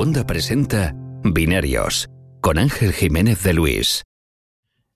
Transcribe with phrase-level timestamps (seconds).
[0.00, 2.08] Segunda presenta Binarios
[2.40, 4.02] con Ángel Jiménez de Luis.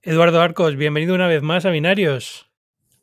[0.00, 2.50] Eduardo Arcos, bienvenido una vez más a Binarios.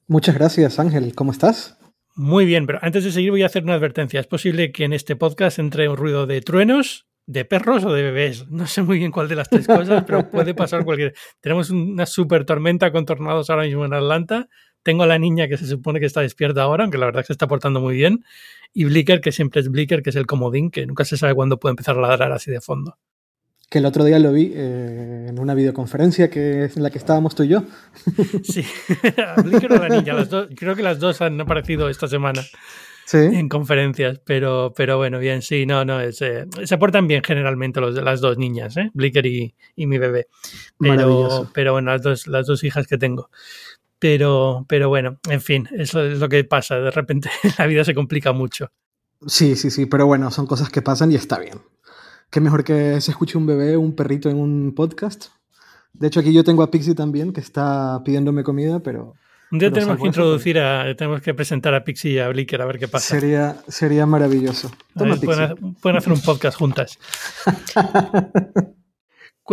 [0.07, 1.13] Muchas gracias, Ángel.
[1.13, 1.77] ¿Cómo estás?
[2.15, 4.19] Muy bien, pero antes de seguir voy a hacer una advertencia.
[4.19, 8.01] Es posible que en este podcast entre un ruido de truenos, de perros o de
[8.01, 8.47] bebés.
[8.49, 11.13] No sé muy bien cuál de las tres cosas, pero puede pasar cualquier.
[11.39, 14.49] Tenemos una super tormenta con tornados ahora mismo en Atlanta.
[14.83, 17.27] Tengo a la niña que se supone que está despierta ahora, aunque la verdad es
[17.27, 18.23] que se está portando muy bien.
[18.73, 21.59] Y Blicker, que siempre es Blicker, que es el comodín, que nunca se sabe cuándo
[21.59, 22.97] puede empezar a ladrar así de fondo.
[23.71, 26.97] Que el otro día lo vi eh, en una videoconferencia que es en la que
[26.97, 27.63] estábamos tú y yo.
[28.43, 28.65] Sí,
[29.45, 32.41] Blicker o la niña, las dos, creo que las dos han aparecido esta semana.
[33.05, 33.17] Sí.
[33.17, 37.81] En conferencias, pero, pero bueno, bien, sí, no, no, es, eh, se portan bien generalmente
[37.81, 38.89] los, las dos niñas, ¿eh?
[38.93, 40.27] Blicker y, y mi bebé.
[40.77, 43.29] Pero, pero bueno, las dos, las dos hijas que tengo.
[44.01, 46.79] Pero, pero bueno, en fin, eso es lo que pasa.
[46.79, 47.29] De repente
[47.59, 48.71] la vida se complica mucho.
[49.27, 51.61] Sí, sí, sí, pero bueno, son cosas que pasan y está bien.
[52.31, 55.27] Qué mejor que se escuche un bebé o un perrito en un podcast.
[55.93, 59.13] De hecho, aquí yo tengo a Pixie también, que está pidiéndome comida, pero
[59.51, 62.59] Un día Pero tenemos que introducir a, tenemos que presentar a Pixie y a Blicker
[62.59, 63.19] a ver qué pasa.
[63.19, 64.71] sería, sería maravilloso.
[64.97, 66.97] Toma, ver, pueden, pueden hacer un podcast juntas.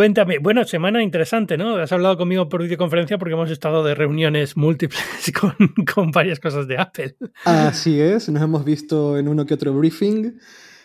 [0.02, 1.74] Cuéntame, bueno, semana interesante, ¿no?
[1.74, 5.02] Has hablado conmigo por videoconferencia porque hemos estado de reuniones múltiples
[5.40, 5.56] con,
[5.92, 7.16] con varias cosas de Apple.
[7.44, 10.38] Así es, nos hemos visto en uno que otro briefing.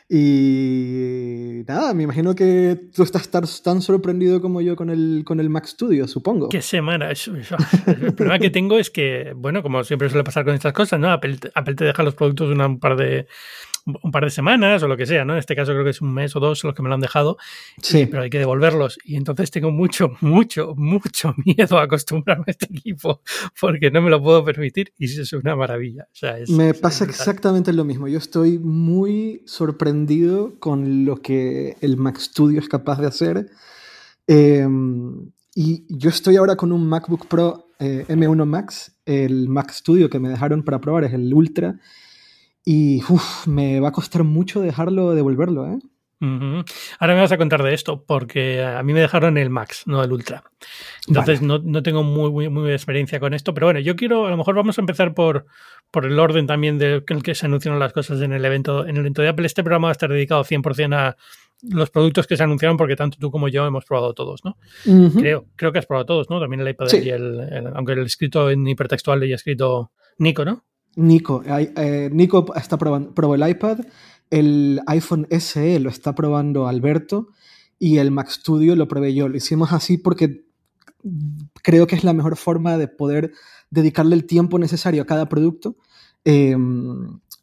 [0.09, 5.47] Y nada, me imagino que tú estás tan, sorprendido como yo con el, con el
[5.51, 6.49] Mac Studio, supongo.
[6.49, 7.11] ¿Qué semana?
[7.11, 7.55] Eso- eso-
[7.85, 11.11] El problema que tengo es que, bueno, como siempre suele pasar con estas cosas, ¿no?
[11.11, 13.27] Apple, te- Apple te deja los productos una- un par de
[13.85, 15.33] un par de semanas o lo que sea, ¿no?
[15.33, 17.01] En este caso creo que es un mes o dos los que me lo han
[17.01, 17.37] dejado,
[17.81, 18.97] Sí, pero hay que devolverlos.
[19.03, 23.21] Y entonces tengo mucho, mucho, mucho miedo a acostumbrarme a este equipo
[23.59, 26.03] porque no me lo puedo permitir y eso es una maravilla.
[26.03, 27.19] O sea, es- me es pasa brutal.
[27.21, 28.07] exactamente lo mismo.
[28.07, 33.47] Yo estoy muy sorprendido con lo que el Mac Studio es capaz de hacer.
[34.27, 34.67] Eh,
[35.55, 38.95] y yo estoy ahora con un MacBook Pro eh, M1 Max.
[39.05, 41.75] El Mac Studio que me dejaron para probar es el Ultra.
[42.65, 45.79] Y uf, me va a costar mucho dejarlo, devolverlo, ¿eh?
[46.99, 50.01] Ahora me vas a contar de esto, porque a mí me dejaron el Max, no
[50.01, 50.43] el Ultra.
[51.05, 54.29] Entonces no, no tengo muy, muy, muy experiencia con esto, pero bueno, yo quiero, a
[54.29, 55.45] lo mejor vamos a empezar por,
[55.91, 58.99] por el orden también del que se anunciaron las cosas en el evento, en el
[58.99, 59.45] evento de Apple.
[59.45, 61.17] Este programa va a estar dedicado 100% a
[61.69, 64.55] los productos que se anunciaron, porque tanto tú como yo hemos probado todos, ¿no?
[65.19, 66.39] Creo, creo que has probado todos, ¿no?
[66.39, 66.99] También el iPad Sí.
[67.03, 70.63] y el, el- aunque el escrito en hipertextual le haya escrito Nico, ¿no?
[70.95, 73.79] Nico, eh, Nico está probando, probó el iPad,
[74.29, 77.29] el iPhone SE lo está probando Alberto
[77.79, 79.27] y el Mac Studio lo probé yo.
[79.27, 80.45] Lo hicimos así porque
[81.61, 83.31] creo que es la mejor forma de poder
[83.69, 85.75] dedicarle el tiempo necesario a cada producto
[86.25, 86.55] eh,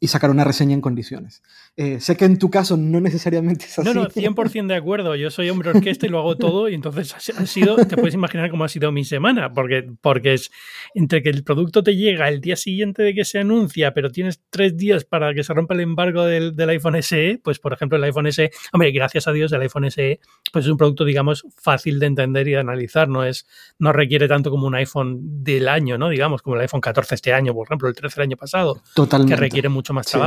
[0.00, 1.42] y sacar una reseña en condiciones.
[1.82, 3.88] Eh, sé que en tu caso no necesariamente es así.
[3.88, 5.16] No, no, 100% de acuerdo.
[5.16, 8.50] Yo soy hombre orquesta y lo hago todo y entonces ha sido, te puedes imaginar
[8.50, 10.50] cómo ha sido mi semana, porque, porque es
[10.94, 14.42] entre que el producto te llega el día siguiente de que se anuncia, pero tienes
[14.50, 17.96] tres días para que se rompa el embargo del, del iPhone SE, pues por ejemplo
[17.96, 20.20] el iPhone SE, hombre, gracias a Dios el iPhone SE,
[20.52, 23.46] pues es un producto, digamos, fácil de entender y de analizar, no es,
[23.78, 26.10] no requiere tanto como un iPhone del año, ¿no?
[26.10, 29.34] Digamos, como el iPhone 14 este año, por ejemplo, el 13 el año pasado Totalmente.
[29.34, 30.18] que requiere mucho más Sí.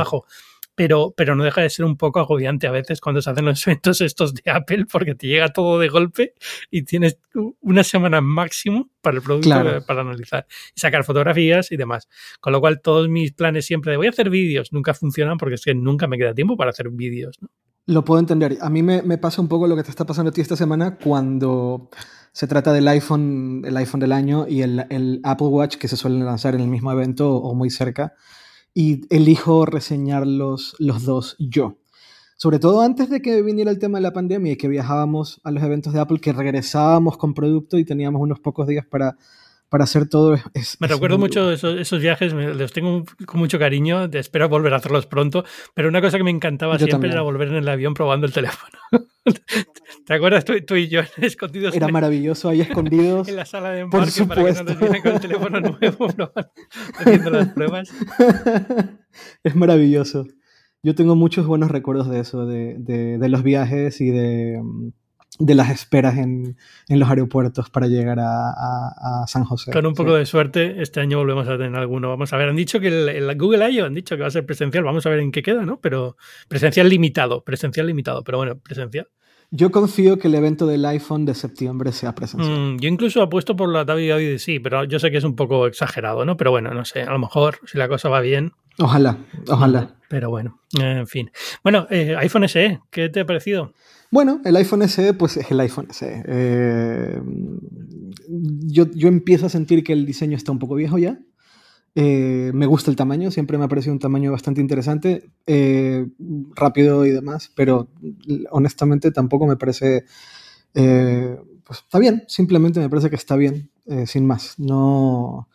[0.76, 3.64] Pero, pero no deja de ser un poco agobiante a veces cuando se hacen los
[3.66, 6.34] eventos estos de Apple porque te llega todo de golpe
[6.70, 7.18] y tienes
[7.60, 9.76] una semana máximo para el producto Claro.
[9.76, 12.08] eh, para analizar y sacar fotografías y demás.
[12.40, 15.54] Con lo cual todos mis planes siempre de voy a hacer vídeos nunca funcionan porque
[15.56, 17.36] es que nunca me queda tiempo para hacer vídeos.
[17.40, 17.48] ¿no?
[17.86, 18.56] Lo puedo entender.
[18.60, 20.56] A mí me, me pasa un poco lo que te está pasando a ti esta
[20.56, 21.90] semana cuando
[22.32, 25.96] se trata del iPhone, el iPhone del año y el, el Apple Watch que se
[25.96, 28.14] suelen lanzar en el mismo evento o muy cerca.
[28.74, 31.78] Y elijo reseñar los, los dos yo.
[32.36, 35.52] Sobre todo antes de que viniera el tema de la pandemia y que viajábamos a
[35.52, 39.16] los eventos de Apple, que regresábamos con producto y teníamos unos pocos días para,
[39.68, 40.34] para hacer todo.
[40.54, 44.04] Es- Me es recuerdo muy- mucho esos, esos viajes, me- los tengo con mucho cariño,
[44.12, 45.44] espero volver a hacerlos pronto,
[45.74, 47.12] pero una cosa que me encantaba Yo siempre también.
[47.12, 48.78] era volver en el avión probando el teléfono.
[50.06, 52.60] ¿Te acuerdas tú, tú y yo escondidos Era en, maravilloso ahí
[53.22, 53.26] escondidos.
[53.28, 56.50] en la sala de embarque para que no nos vienen con el teléfono nuevo probando-
[56.98, 57.88] haciendo las pruebas?
[59.42, 60.26] es maravilloso.
[60.82, 64.88] Yo tengo muchos buenos recuerdos de eso, de, de- de los viajes y de, mm,
[65.38, 66.56] de las esperas en,
[66.88, 69.72] en los aeropuertos para llegar a, a- a San José.
[69.72, 70.18] Con un poco Sí.
[70.18, 72.08] de suerte, este año volvemos a tener alguno.
[72.08, 73.86] Vamos a ver, han dicho que el, el Google I.O.
[73.86, 75.80] han dicho que va a ser presencial, vamos a ver en qué queda, ¿no?
[75.80, 76.16] Pero
[76.48, 79.08] presencial limitado, presencial limitado, pero bueno, presencial.
[79.50, 82.56] Yo confío que el evento del iPhone de septiembre sea presencial.
[82.74, 86.24] Mm, yo incluso apuesto por la WWDC, pero yo sé que es un poco exagerado,
[86.24, 86.36] ¿no?
[86.36, 88.52] Pero bueno, no sé, a lo mejor si la cosa va bien.
[88.78, 89.90] Ojalá, ojalá.
[90.08, 91.30] Pero bueno, en fin.
[91.62, 93.72] Bueno, eh, iPhone SE, ¿qué te ha parecido?
[94.10, 96.22] Bueno, el iPhone SE, pues es el iPhone SE.
[96.26, 97.20] Eh,
[98.66, 101.18] yo, yo empiezo a sentir que el diseño está un poco viejo ya.
[101.96, 106.06] Eh, me gusta el tamaño, siempre me ha parecido un tamaño bastante interesante, eh,
[106.54, 107.88] rápido y demás, pero
[108.50, 110.04] honestamente tampoco me parece...
[110.72, 113.70] Pues está bien, simplemente me parece que está bien,
[114.06, 114.58] sin más.
[114.58, 115.48] No...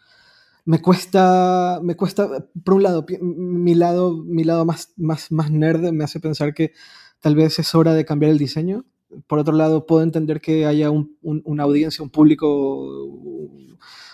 [0.66, 2.30] Me cuesta, me cuesta,
[2.64, 6.74] por un lado, mi lado, mi lado más, más, más nerd me hace pensar que
[7.20, 8.86] tal vez es hora de cambiar el diseño.
[9.28, 12.48] Por otro lado, puedo entender que haya una audiencia, un público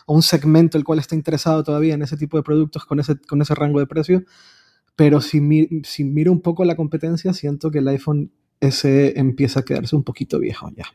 [0.06, 3.20] o un segmento el cual está interesado todavía en ese tipo de productos con ese,
[3.20, 4.24] con ese rango de precio.
[4.96, 5.42] Pero si,
[5.84, 8.32] si miro un poco la competencia, siento que el iPhone
[8.62, 10.86] SE empieza a quedarse un poquito viejo ya.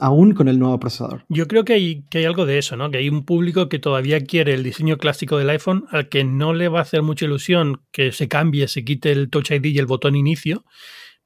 [0.00, 1.24] Aún con el nuevo procesador.
[1.28, 2.90] Yo creo que hay, que hay algo de eso, ¿no?
[2.90, 6.52] Que hay un público que todavía quiere el diseño clásico del iPhone, al que no
[6.52, 9.78] le va a hacer mucha ilusión que se cambie, se quite el Touch ID y
[9.78, 10.64] el botón inicio.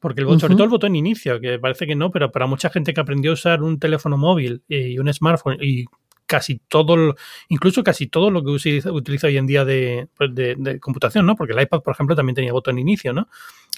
[0.02, 2.93] Porque el, sobre todo el botón inicio, que parece que no, pero para mucha gente
[2.93, 5.87] que aprendió a usar un teléfono móvil y un smartphone y
[6.26, 7.14] casi todo,
[7.49, 9.64] incluso casi todo lo que utiliza, utiliza hoy en día
[10.16, 11.37] pues, de, de, computación, ¿no?
[11.37, 13.28] Porque el iPad, por ejemplo, también tenía botón inicio, ¿no?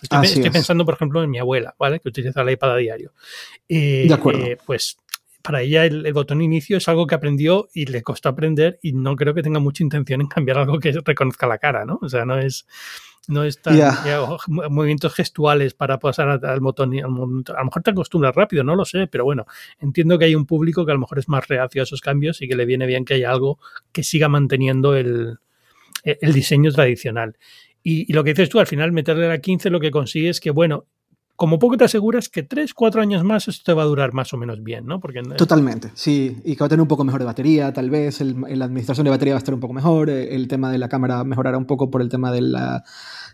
[0.01, 2.01] Estoy, pensando, por ejemplo, en mi abuela, ¿vale?
[2.01, 3.13] Que utiliza el iPad a diario.
[3.69, 4.45] de acuerdo.
[4.45, 4.97] Eh, pues
[5.43, 9.15] para ella el, botón inicio es algo que aprendió y le costó aprender y no
[9.15, 11.99] creo que tenga mucha intención en cambiar algo que reconozca la cara, ¿no?
[12.01, 12.67] O sea, no es
[13.29, 13.79] no están
[14.49, 16.95] movimientos gestuales para pasar al botón.
[16.95, 19.47] A lo mejor te acostumbras rápido, no lo sé, pero bueno,
[19.79, 22.43] entiendo que hay un público que a lo mejor es más reacio a esos cambios
[22.43, 23.59] y que le viene bien que haya algo
[23.93, 25.39] que siga manteniendo el,
[26.05, 27.37] el diseño tradicional.
[27.87, 30.51] Y, lo que dices tú, al final meterle a 15 lo que consigues es que,
[30.51, 30.87] bueno,
[31.37, 34.33] como poco te aseguras que 3, 4 años más esto te va a durar más
[34.33, 35.01] o menos bien, ¿no?
[35.01, 36.37] Porque, Totalmente, sí.
[36.45, 38.21] Y que va a tener un poco mejor de batería, tal vez.
[38.21, 40.11] la administración de batería va a estar un poco mejor.
[40.11, 42.85] Eh, el tema de la cámara mejorará un poco por el tema de la,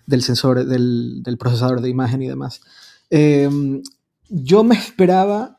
[0.06, 2.62] del sensor, del, del, procesador de imagen y demás.
[3.10, 3.82] Em,
[4.30, 5.58] yo me esperaba,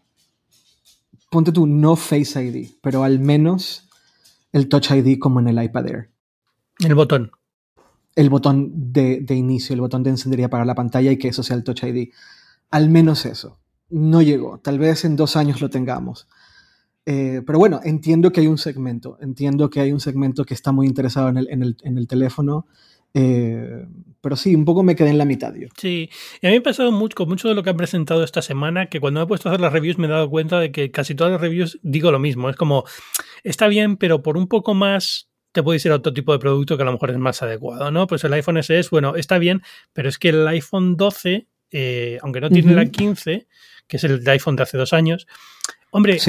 [1.29, 3.87] ponte tú, no Face ID, pero al menos
[4.51, 6.09] el Touch ID como en el iPad Air.
[6.79, 7.31] El botón
[8.15, 11.55] el botón de, inicio, el botón de encendería para la pantalla y que eso sea
[11.55, 12.09] el Touch ID.
[12.69, 13.59] Al menos eso.
[13.89, 14.59] No llegó.
[14.59, 16.27] Tal vez en dos años lo tengamos.
[17.05, 19.17] Eh, pero bueno, entiendo que hay un segmento.
[19.21, 22.67] Entiendo que hay un segmento que está muy interesado en el, teléfono.
[23.13, 23.85] Eh,
[24.21, 25.67] pero sí, un poco me quedé en la mitad yo.
[25.77, 26.09] Sí,
[26.41, 28.41] y a mí me ha pasado mucho, con mucho de lo que han presentado esta
[28.41, 30.71] semana, que cuando me he puesto a hacer las reviews me he dado cuenta de
[30.71, 32.49] que casi todas las reviews digo lo mismo.
[32.49, 32.85] Es como,
[33.43, 36.77] está bien, pero por un poco más te puedes ir a otro tipo de producto
[36.77, 38.07] que a lo mejor es más adecuado, ¿no?
[38.07, 39.61] Pues el iPhone SE es, bueno, está bien,
[39.93, 43.47] pero es que el iPhone 12, eh, aunque no tiene la 15,
[43.87, 45.27] que es el iPhone de hace dos años,
[45.91, 46.19] hombre,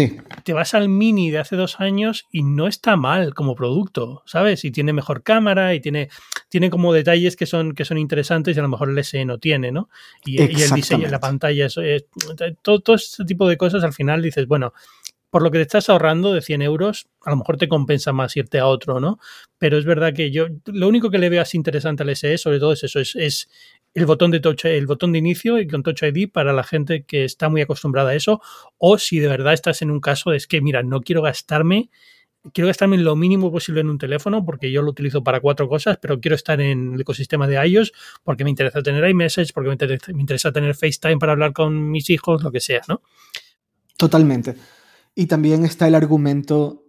[0.43, 4.65] te vas al mini de hace dos años y no está mal como producto, ¿sabes?
[4.65, 6.09] Y tiene mejor cámara y tiene,
[6.49, 9.39] tiene como detalles que son, que son interesantes y a lo mejor el SE no
[9.39, 9.89] tiene, ¿no?
[10.25, 11.81] Y, el diseño, la pantalla, eso,
[12.61, 14.75] todo, todo este tipo de cosas al final dices, bueno,
[15.33, 18.37] por lo que te estás ahorrando de 100 euros, a lo mejor te compensa más
[18.37, 19.19] irte a otro, ¿no?
[19.57, 22.59] Pero es verdad que yo, lo único que le veo así interesante al SE, sobre
[22.59, 23.49] todo es eso, es,
[23.95, 27.05] el botón de touch, el botón de inicio y con Touch ID para la gente
[27.05, 28.43] que está muy acostumbrada a eso,
[28.77, 31.89] o si de verdad estás en un caso de es que, mira, no quiero gastarme
[32.53, 35.97] quiero gastarme lo mínimo posible en un teléfono porque yo lo utilizo para cuatro cosas,
[36.03, 37.93] pero quiero estar en el ecosistema de iOS
[38.23, 41.91] porque me interesa tener iMessage, porque me interesa, me interesa tener FaceTime para hablar con
[41.91, 43.01] mis hijos, lo que sea, ¿no?
[43.97, 44.57] Totalmente.
[45.15, 46.85] Y también está el argumento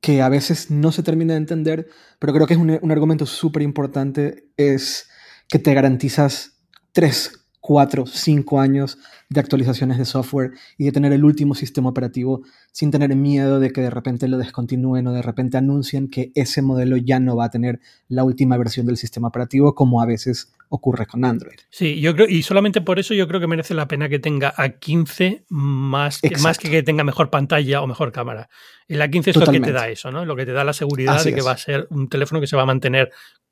[0.00, 3.26] que a veces no se termina de entender, pero creo que es un, un argumento
[3.26, 5.08] súper importante, es
[5.48, 6.62] que te garantizas
[6.92, 8.98] tres, cuatro, cinco años
[9.28, 13.70] de actualizaciones de software y de tener el último sistema operativo sin tener miedo de
[13.70, 17.46] que de repente lo descontinúen o de repente anuncien que ese modelo ya no va
[17.46, 21.58] a tener la última versión del sistema operativo como a veces ocurre con Android.
[21.68, 24.54] Sí, yo creo, y solamente por eso yo creo que merece la pena que tenga
[24.56, 28.48] a 15 más que, más que que tenga mejor pantalla o mejor cámara.
[28.88, 30.24] El A15 es lo que te da eso, ¿no?
[30.24, 32.56] Lo que te da la seguridad de que va a ser un teléfono que se
[32.56, 33.10] va a mantener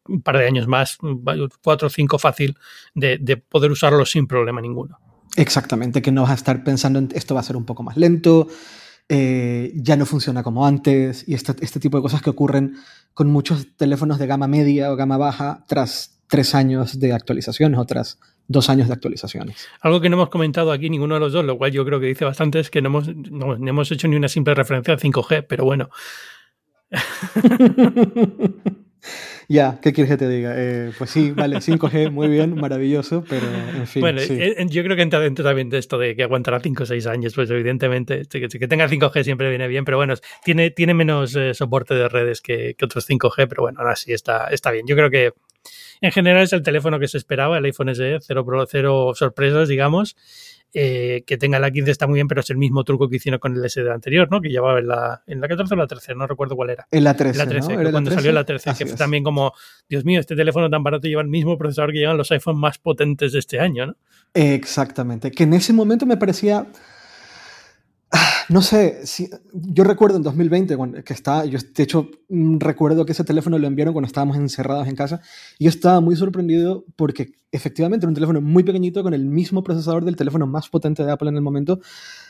[0.08, 0.98] un par de años más,
[1.62, 2.56] cuatro o cinco fácil,
[2.94, 4.98] de, poder usarlo sin problema ninguno.
[5.36, 7.96] Exactamente, que no vas a estar pensando en esto va a ser un poco más
[7.96, 8.48] lento,
[9.08, 12.76] eh, ya no funciona como antes, y este, este tipo de cosas que ocurren
[13.14, 18.18] con muchos teléfonos de gama media o gama baja tras tres años de actualizaciones, otras
[18.48, 19.68] dos años de actualizaciones.
[19.80, 22.06] Algo que no hemos comentado aquí ninguno de los dos, lo cual yo creo que
[22.06, 25.46] dice bastante, es que no hemos, no, hemos hecho ni una simple referencia al 5G,
[25.48, 25.90] pero bueno.
[29.50, 30.52] Ya, ¿qué quieres que te diga?
[30.56, 34.02] Eh, pues sí, vale, 5G, muy bien, maravilloso, pero en fin.
[34.02, 36.86] Bueno, eh, yo creo que entra dentro también de esto de que aguantará 5 o
[36.86, 40.12] 6 años, pues evidentemente, que, que, tenga 5G siempre viene bien, pero bueno,
[40.44, 44.12] tiene, tiene menos eh, soporte de redes que, que, otros 5G, pero bueno, ahora sí
[44.12, 44.86] está, está bien.
[44.86, 45.32] Yo creo que
[46.00, 50.16] en general es el teléfono que se esperaba, el iPhone SE, cero, cero sorpresas, digamos.
[50.74, 53.40] Eh, que tenga la 15 está muy bien, pero es el mismo truco que hicieron
[53.40, 54.42] con el SD anterior, ¿no?
[54.42, 56.86] Que llevaba en la, en la 14 o la 13, no recuerdo cuál era.
[56.90, 57.38] En la 13.
[57.38, 59.54] la 13, cuando salió la 13, que fue también como,
[59.88, 62.76] Dios mío, este teléfono tan barato lleva el mismo procesador que llevan los iPhones más
[62.76, 63.96] potentes de este año, ¿no?
[64.34, 65.30] Exactamente.
[65.30, 66.66] Que en ese momento me parecía
[68.48, 73.04] no sé, si, yo recuerdo en 2020 cuando, que estaba, yo de hecho mm, recuerdo
[73.04, 75.20] que ese teléfono lo enviaron cuando estábamos encerrados en casa
[75.58, 79.62] y yo estaba muy sorprendido porque efectivamente era un teléfono muy pequeñito con el mismo
[79.62, 81.80] procesador del teléfono más potente de Apple en el momento.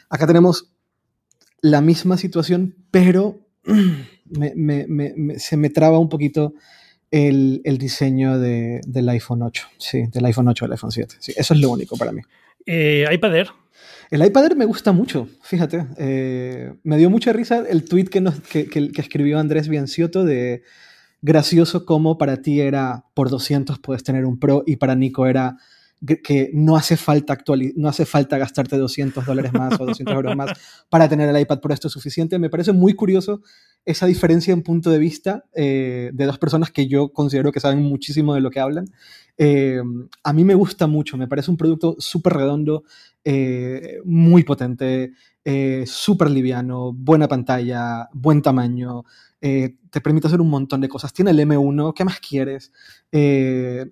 [0.08, 0.73] Acá tenemos
[1.61, 3.38] la misma situación, pero
[5.37, 6.54] se me traba un poquito
[7.11, 11.16] el, el diseño de, del iPhone 8, sí, del iPhone 8 al iPhone 7.
[11.20, 12.23] Sí, eso es lo único para mí.
[12.66, 13.32] Eh, iPad
[14.11, 15.87] el iPad me gusta mucho, fíjate.
[15.99, 20.62] Eh, me dio mucha risa el tweet que, nos, que, escribió Andrés Biancioto de
[21.21, 25.57] gracioso como para ti era por 200 puedes tener un Pro y para Nico era
[26.23, 27.37] que no hace falta
[27.75, 30.53] no hace falta gastarte 200 dólares más o 200 euros más
[30.88, 32.38] para tener el iPad Pro esto es suficiente.
[32.38, 33.43] Me parece muy curioso
[33.85, 37.83] esa diferencia en punto de vista eh, de dos personas que yo considero que saben
[37.83, 38.87] muchísimo de lo que hablan.
[39.38, 39.81] Eh,
[40.23, 42.85] a mí me gusta mucho, me parece un producto súper redondo,
[43.25, 45.13] eh, muy potente,
[45.87, 49.05] súper liviano, buena pantalla, buen tamaño,
[49.40, 51.12] eh, te permite hacer un montón de cosas.
[51.12, 52.73] Tiene el M1, ¿qué más quieres?
[53.11, 53.87] Eh,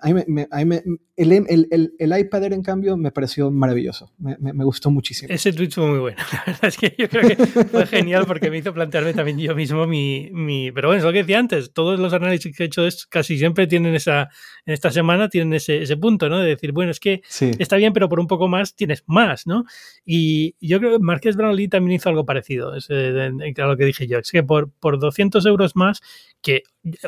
[1.16, 4.12] el, el, el, iPad Air, en cambio, me pareció maravilloso.
[4.18, 5.32] Me, me, gustó muchísimo.
[5.32, 6.18] Ese tweet fue muy bueno.
[6.32, 9.54] La verdad es que yo creo que fue genial porque me hizo plantearme también yo
[9.54, 10.70] mismo mi, mi...
[10.72, 11.72] Pero bueno, es lo que decía antes.
[11.72, 14.28] Todos los análisis que he hecho es, casi siempre tienen esa...
[14.66, 16.40] En esta semana tienen ese, ese punto, ¿no?
[16.40, 19.64] De decir, bueno, es que está bien, pero por un poco más tienes más, ¿no?
[20.04, 20.98] Y yo creo que
[21.46, 22.74] Brownlee también hizo algo parecido.
[22.74, 24.18] Es, eh, lo que dije yo.
[24.18, 26.00] Es que por, por 200 euros más
[26.42, 26.62] que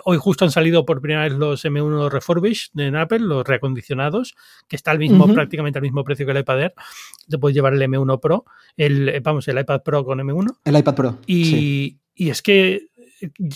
[0.04, 4.34] hoy justo han salido por primera vez los M1 refurbished en Apple, los reacondicionados,
[4.66, 6.74] que está al mismo, prácticamente al mismo precio que el iPad Air.
[7.28, 8.44] Te puedes llevar el M1 Pro,
[8.76, 10.58] el, vamos, el iPad Pro con M1.
[10.64, 11.18] El iPad Pro.
[11.26, 12.88] Y, y es que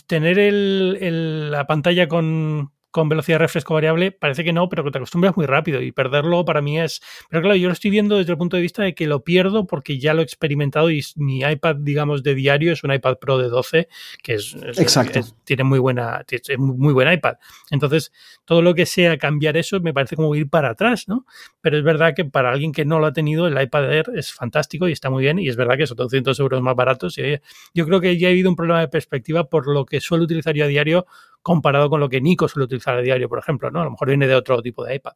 [0.06, 4.90] tener el, la pantalla con, con velocidad de refresco variable, parece que no, pero que
[4.90, 7.00] te acostumbras muy rápido y perderlo para mí es...
[7.28, 9.66] Pero claro, yo lo estoy viendo desde el punto de vista de que lo pierdo
[9.66, 13.38] porque ya lo he experimentado y mi iPad, digamos, de diario es un iPad Pro
[13.38, 13.88] de 12,
[14.22, 14.54] que es...
[14.76, 15.20] Exacto.
[15.44, 16.24] tiene muy buena...
[16.28, 17.36] Es muy buen iPad.
[17.70, 18.12] Entonces,
[18.44, 21.24] todo lo que sea cambiar eso me parece como ir para atrás, ¿no?
[21.62, 24.32] Pero es verdad que para alguien que no lo ha tenido, el iPad Air es
[24.32, 27.16] fantástico y está muy bien y es verdad que son 200 euros más baratos.
[27.16, 27.38] Y
[27.74, 30.54] yo creo que ya ha habido un problema de perspectiva por lo que suelo utilizar
[30.54, 31.06] yo a diario
[31.42, 33.80] comparado con lo que Nico suele utilizar a diario, por ejemplo, ¿no?
[33.80, 35.12] A lo mejor viene de otro tipo de iPad.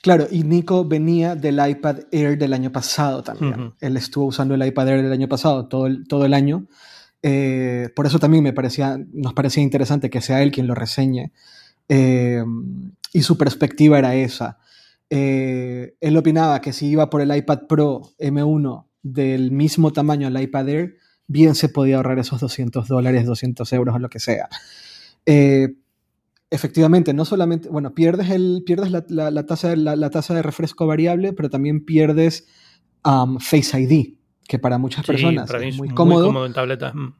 [0.00, 3.74] Claro, y Nico venía del iPad Air del año pasado también.
[3.80, 6.66] Él estuvo usando el iPad Air del año pasado todo el, todo el año.
[7.22, 11.32] Eh, por eso también me parecía, nos parecía interesante que sea él quien lo reseñe.
[11.88, 12.44] Eh,
[13.12, 14.58] y su perspectiva era esa.
[15.10, 20.40] Eh, él opinaba que si iba por el iPad Pro M1 del mismo tamaño al
[20.40, 24.48] iPad Air, bien se podía ahorrar esos 200 dólares, 200 euros o lo que sea.
[25.26, 25.76] Eh,
[26.50, 31.32] efectivamente, no solamente, bueno, pierdes, el, pierdes la, la, tasa, la, tasa de refresco variable,
[31.32, 32.46] pero también pierdes
[33.04, 34.14] um, Face ID,
[34.46, 36.26] que para muchas personas es muy cómodo.
[36.26, 36.92] cómodo en tableta.
[36.92, 37.14] Mm.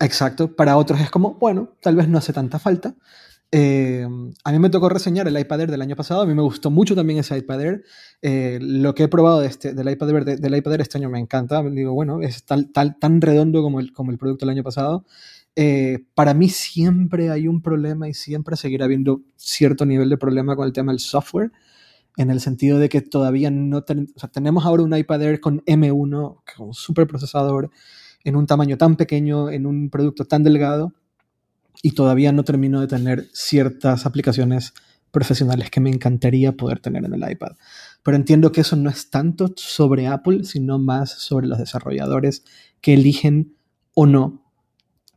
[0.00, 2.94] Exacto, para otros es como, bueno, tal vez no hace tanta falta.
[3.52, 4.06] Eh,
[4.44, 6.70] a mí me tocó reseñar el iPad Air del año pasado, a mí me gustó
[6.70, 7.84] mucho también ese iPad Air.
[8.22, 11.10] Eh, lo que he probado de este, del, iPad Air, del iPad Air este año
[11.10, 11.62] me encanta.
[11.62, 15.04] Digo, bueno, es tal, tal, tan redondo como el, como el producto del año pasado.
[15.56, 20.56] Eh, para mí siempre hay un problema y siempre seguirá habiendo cierto nivel de problema
[20.56, 21.52] con el tema del software,
[22.16, 26.68] en el sentido de que todavía no tenemos ahora un iPad Air con M1, con
[26.68, 27.70] un super procesador,
[28.24, 30.92] en un tamaño tan pequeño, en un producto tan delgado,
[31.82, 34.74] y todavía no termino de tener ciertas aplicaciones
[35.10, 37.52] profesionales que me encantaría poder tener en el iPad.
[38.02, 42.44] Pero entiendo que eso no es tanto sobre Apple, sino más sobre los desarrolladores
[42.80, 43.56] que eligen
[43.94, 44.49] o no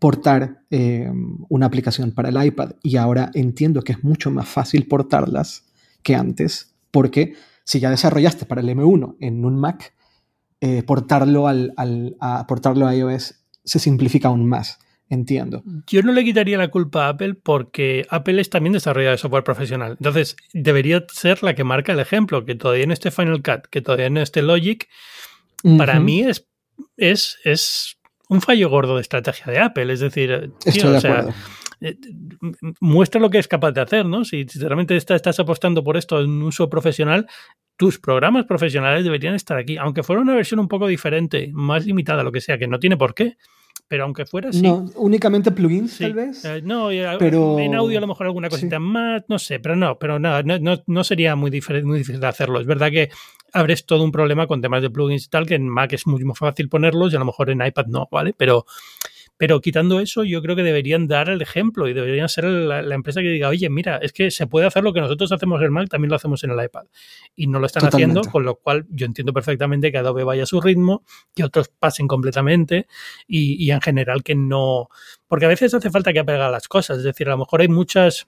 [0.03, 1.09] portar eh,
[1.47, 5.63] una aplicación para el iPad y ahora entiendo que es mucho más fácil portarlas
[6.01, 9.93] que antes, porque si ya desarrollaste para el M1 en un Mac,
[10.59, 11.73] eh, portarlo, al,
[12.19, 14.77] a, portarlo a iOS se simplifica aún más.
[15.07, 15.63] Entiendo.
[15.87, 19.45] Yo no le quitaría la culpa a Apple porque Apple es también desarrollador de software
[19.45, 19.91] profesional.
[19.91, 23.81] Entonces, debería ser la que marca el ejemplo, que todavía no esté Final Cut, que
[23.81, 24.89] todavía no esté Logic.
[25.77, 26.45] Para mí es,
[26.97, 27.97] es, es
[28.29, 29.91] un fallo gordo de estrategia de Apple.
[29.91, 31.27] Es decir, o sea,
[31.81, 31.97] eh,
[32.79, 34.23] muestra lo que es capaz de hacer, ¿no?
[34.23, 37.27] Si, realmente estás apostando por esto en uso profesional,
[37.75, 42.23] tus programas profesionales deberían estar aquí, aunque fuera una versión un poco diferente, más limitada,
[42.23, 43.37] lo que sea, que no tiene por qué.
[43.87, 44.61] Pero aunque fuera así.
[44.61, 46.45] No, únicamente plugins, tal vez.
[46.45, 46.87] Eh, no,
[47.19, 47.59] pero...
[47.59, 50.83] en audio a lo mejor alguna cosita más, no sé, pero no, pero no, no,
[50.87, 51.51] no sería muy,
[51.83, 52.61] muy difícil de hacerlo.
[52.61, 53.09] Es verdad que
[53.53, 56.23] abres todo un problema con temas de plugins y tal, que en Mac es muy,
[56.25, 58.33] muy fácil ponerlos y a lo mejor en iPad no, ¿vale?
[58.35, 58.65] Pero
[59.35, 63.21] pero quitando eso, yo creo que deberían dar el ejemplo y deberían ser la, empresa
[63.21, 65.89] que diga, oye, mira, es que se puede hacer lo que nosotros hacemos en Mac,
[65.89, 66.85] también lo hacemos en el iPad.
[67.35, 70.45] Y no lo están haciendo, con lo cual yo entiendo perfectamente que Adobe vaya a
[70.45, 71.03] su ritmo,
[71.35, 72.87] que otros pasen completamente
[73.27, 74.87] y, y en general que no.
[75.27, 76.99] Porque a veces hace falta que apegar las cosas.
[76.99, 78.27] Es decir, a lo mejor hay muchas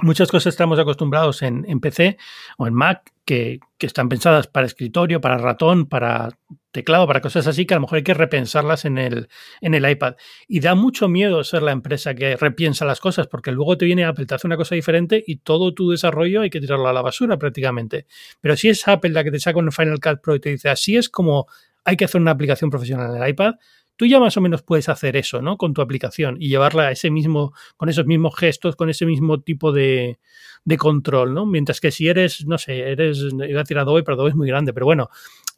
[0.00, 2.16] muchas cosas estamos acostumbrados en, PC
[2.56, 6.30] o en Mac que, que, están pensadas para escritorio, para ratón, para
[6.72, 9.28] teclado, para cosas así, que a lo mejor hay que repensarlas en el,
[9.60, 10.16] en el iPad.
[10.48, 14.04] Y da mucho miedo ser la empresa que repiensa las cosas, porque luego te viene
[14.04, 17.02] Apple, te hace una cosa diferente y todo tu desarrollo hay que tirarlo a la
[17.02, 18.06] basura prácticamente.
[18.40, 20.70] Pero si es Apple la que te saca un Final Cut Pro y te dice,
[20.70, 21.46] así es como
[21.84, 23.54] hay que hacer una aplicación profesional en el iPad,
[23.96, 25.56] tú ya más o menos puedes hacer eso, ¿no?
[25.56, 29.40] Con tu aplicación y llevarla a ese mismo, con esos mismos gestos, con ese mismo
[29.40, 30.18] tipo de,
[30.64, 31.46] de control, ¿no?
[31.46, 34.48] Mientras que si eres, no sé, eres, iba a decir Adobe, pero Adobe es muy
[34.48, 35.10] grande, pero bueno,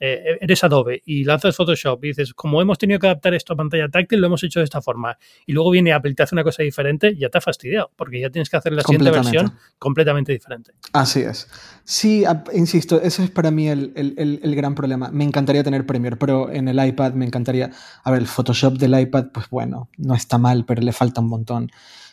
[0.07, 3.57] eh, eres Adobe y lanzas Photoshop y dices, como hemos tenido que adaptar esto a
[3.57, 5.17] pantalla táctil, lo hemos hecho de esta forma.
[5.47, 8.21] Y luego viene Apple y te hace una cosa diferente, ya te ha fastidiado, porque
[8.21, 10.73] ya tienes que hacer la siguiente versión completamente diferente.
[10.93, 11.49] Así es.
[11.85, 15.11] Sí, insisto, ese es para mí el, el, el, gran problema.
[15.11, 17.71] Me encantaría tener Premiere Pro en el iPad, me encantaría.
[18.03, 21.29] A ver, el Photoshop del iPad, pues bueno, no está mal, pero le falta un
[21.29, 21.71] montón.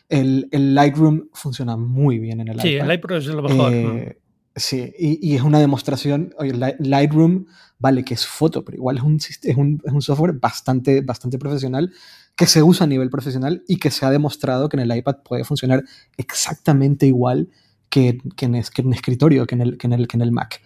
[0.07, 2.63] El, Lightroom funciona muy bien en el iPad.
[2.63, 3.74] Sí, el Lightroom es lo mejor.
[3.74, 4.17] Eh,
[4.55, 6.34] sí, y, y, es una demostración.
[6.38, 7.46] Oye, Lightroom
[7.79, 11.38] vale que es foto, pero igual es un, es un, es un software bastante, bastante
[11.38, 11.91] profesional
[12.36, 15.17] que se usa a nivel profesional y que se ha demostrado que en el iPad
[15.24, 15.84] puede funcionar
[16.17, 17.50] exactamente igual
[17.89, 20.31] que, que, en, que en, escritorio, que en, el, que, en el, que en el
[20.31, 20.62] Mac.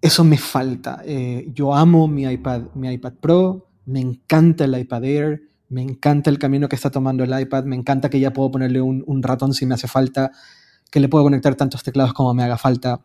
[0.00, 1.00] Eso me falta.
[1.04, 6.30] Eh, yo amo mi iPad, mi iPad Pro, me encanta el iPad Air, me encanta
[6.30, 9.22] el camino que está tomando el iPad, me encanta que ya puedo ponerle un, un
[9.22, 10.32] ratón si me hace falta,
[10.90, 13.00] que le puedo conectar tantos teclados como me haga falta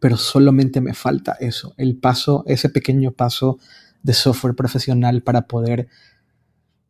[0.00, 3.58] pero solamente me falta eso, el paso, ese pequeño paso
[4.02, 5.88] de software profesional para poder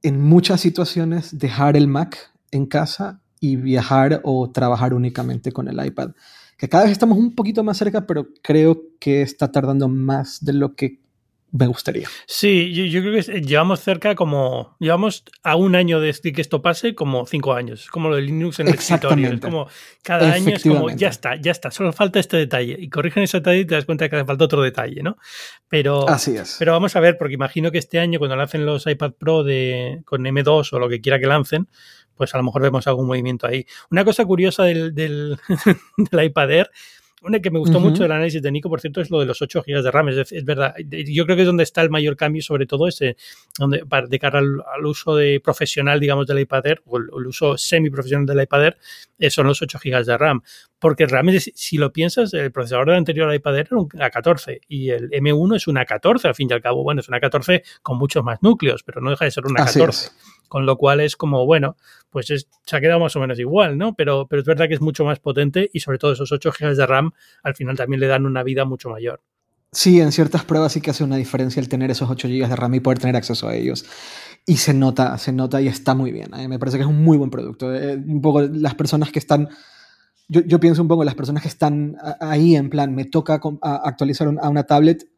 [0.02, 5.84] en muchas situaciones dejar el Mac en casa y viajar o trabajar únicamente con el
[5.84, 6.10] iPad.
[6.56, 10.52] Que cada vez estamos un poquito más cerca, pero creo que está tardando más de
[10.52, 11.00] lo que
[11.56, 12.08] me gustaría.
[12.26, 16.94] Sí, yo, creo que llevamos cerca como, llevamos a un año de que esto pase
[16.94, 19.68] como cinco años, es como lo de Linux en el escritorio, es como
[20.02, 23.38] cada año es como, ya está, ya está, solo falta este detalle y corrigen ese
[23.38, 25.16] detalle y te das cuenta que hace falta otro detalle, ¿no?
[25.68, 26.56] Pero, Así es.
[26.58, 30.02] pero vamos a ver, porque imagino que este año cuando lancen los iPad Pro de,
[30.04, 31.68] con M2 o lo que quiera que lancen,
[32.14, 33.66] pues a lo mejor vemos algún movimiento ahí.
[33.90, 35.38] Una cosa curiosa del, del,
[35.96, 36.70] del iPad Air
[37.22, 39.40] una que me gustó mucho del análisis de Nico, por cierto, es lo de los
[39.40, 40.08] 8 GB de RAM.
[40.08, 43.16] Es, verdad, yo creo que es donde está el mayor cambio, sobre todo ese,
[43.58, 48.26] donde, de cara al, uso de profesional, digamos, del iPad Air, o el, uso semi-profesional
[48.26, 48.76] del iPad Air,
[49.18, 50.42] eh, son los 8 GB de RAM.
[50.86, 55.10] Porque realmente, si, lo piensas, el procesador del anterior iPad era un A14 y el
[55.10, 56.84] M1 es un A14, al fin y al cabo.
[56.84, 60.12] Bueno, es un A14 con muchos más núcleos, pero no deja de ser un A14.
[60.46, 61.74] Con lo cual es como, bueno,
[62.08, 63.96] pues se ha quedado más o menos igual, ¿no?
[63.96, 66.76] Pero, pero es verdad que es mucho más potente y sobre todo esos 8 GB
[66.76, 67.10] de RAM
[67.42, 69.20] al final también le dan una vida mucho mayor.
[69.72, 72.54] Sí, en ciertas pruebas sí que hace una diferencia el tener esos 8 GB de
[72.54, 73.86] RAM y poder tener acceso a ellos.
[74.46, 76.32] Y se nota, se nota y está muy bien.
[76.36, 76.46] ¿eh?
[76.46, 77.74] Me parece que es un muy buen producto.
[77.74, 79.48] Eh, un poco las personas que están...
[80.28, 84.28] Yo, yo, pienso un poco las personas que están ahí en plan, me toca actualizar
[84.40, 85.08] a una tablet,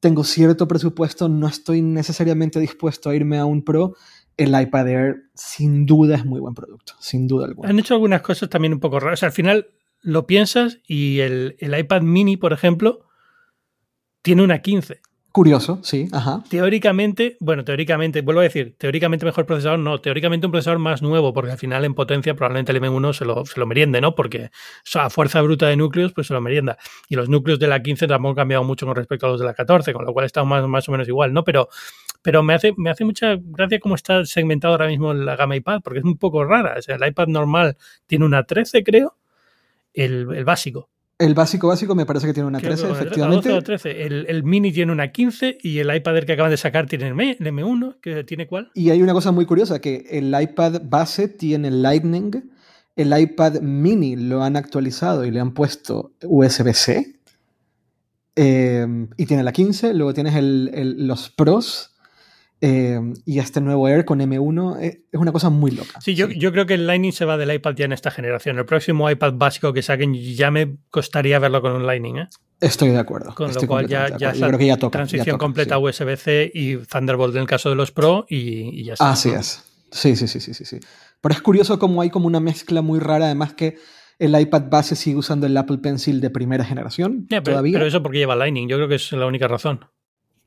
[0.00, 3.94] tengo cierto presupuesto, no estoy necesariamente dispuesto a irme a un Pro
[4.38, 7.68] el iPad Air sin duda es muy buen producto, sin duda alguna.
[7.68, 9.22] Han hecho algunas cosas también un poco raras.
[9.24, 9.66] al final
[10.00, 13.04] lo piensas y el, el iPad mini, por ejemplo,
[14.22, 15.00] tiene una 15.
[15.30, 16.42] Curioso, sí, ajá.
[16.48, 21.34] Teóricamente, bueno, teóricamente, vuelvo a decir, teóricamente mejor procesador, no, teóricamente un procesador más nuevo,
[21.34, 24.14] porque al final en potencia probablemente el M1 se lo, se lo meriende, ¿no?
[24.14, 24.50] Porque o
[24.84, 26.78] sea, a fuerza bruta de núcleos, pues se lo merienda.
[27.08, 29.46] Y los núcleos de la 15 tampoco han cambiado mucho con respecto a los de
[29.46, 31.44] la 14, con lo cual están más, más o menos igual, ¿no?
[31.44, 31.68] Pero,
[32.22, 35.82] pero me hace, me hace mucha gracia cómo está segmentado ahora mismo la gama iPad,
[35.84, 36.76] porque es un poco rara.
[36.78, 39.14] O sea, el iPad normal tiene una 13, creo,
[39.92, 40.88] el, el básico.
[41.18, 43.48] El básico básico me parece que tiene una 13, efectivamente.
[43.48, 44.06] 12 13.
[44.06, 47.14] El, el, mini tiene una 15 y el iPad que acaban de sacar tiene el
[47.14, 48.70] M1, que tiene cuál.
[48.74, 52.52] Y hay una cosa muy curiosa, que el iPad base tiene Lightning,
[52.94, 57.18] el iPad mini lo han actualizado y le han puesto USB-C,
[58.40, 61.96] eh, y tiene la 15, luego tienes el, los Pros,
[62.60, 66.00] eh, y este nuevo Air con M1 eh, es una cosa muy loca.
[66.00, 68.58] Sí, yo, yo creo que el Lightning se va del iPad ya en esta generación.
[68.58, 72.18] El próximo iPad básico que saquen ya me costaría verlo con un Lightning.
[72.18, 72.28] ¿eh?
[72.60, 73.34] Estoy de acuerdo.
[73.34, 74.98] Con lo cual ya, ya, creo que ya toca.
[74.98, 79.10] Transición completa USB-C y Thunderbolt en el caso de los Pro y, ya está.
[79.10, 79.64] Así es.
[79.92, 80.80] Sí, sí, sí, sí, sí, sí.
[81.20, 83.76] Pero es curioso cómo hay como una mezcla muy rara, además que
[84.18, 87.26] el iPad base sigue usando el Apple Pencil de primera generación.
[87.28, 87.74] pero, todavía.
[87.74, 89.86] pero eso porque lleva Lightning, yo creo que es la única razón.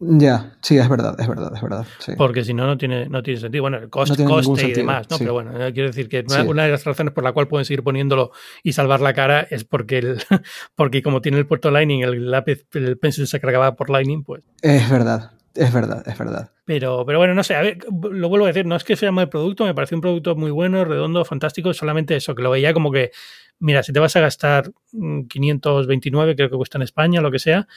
[0.04, 1.86] Ya, sí, es verdad, es verdad, es verdad.
[2.18, 3.62] Porque si no, no tiene, no tiene sentido.
[3.62, 5.20] Bueno, el coste, y demás, ¿no?
[5.20, 8.32] Pero bueno, quiero decir que una de las razones por la cual pueden seguir poniéndolo
[8.64, 10.18] y salvar la cara es porque, el,
[10.76, 14.42] porque como tiene el puerto Lightning, el lápiz, el pencil se cargaba por Lightning, pues.
[14.64, 16.52] Es verdad, es verdad, es verdad.
[16.66, 19.12] Pero, pero bueno, no sé, a ver, lo vuelvo a decir, no es que sea
[19.12, 22.74] mal producto, me pareció un producto muy bueno, redondo, fantástico, solamente eso, que lo veía
[22.74, 23.12] como que,
[23.60, 27.40] mira, si te vas a gastar 529, mm, creo que cuesta en España, lo que
[27.40, 27.68] sea,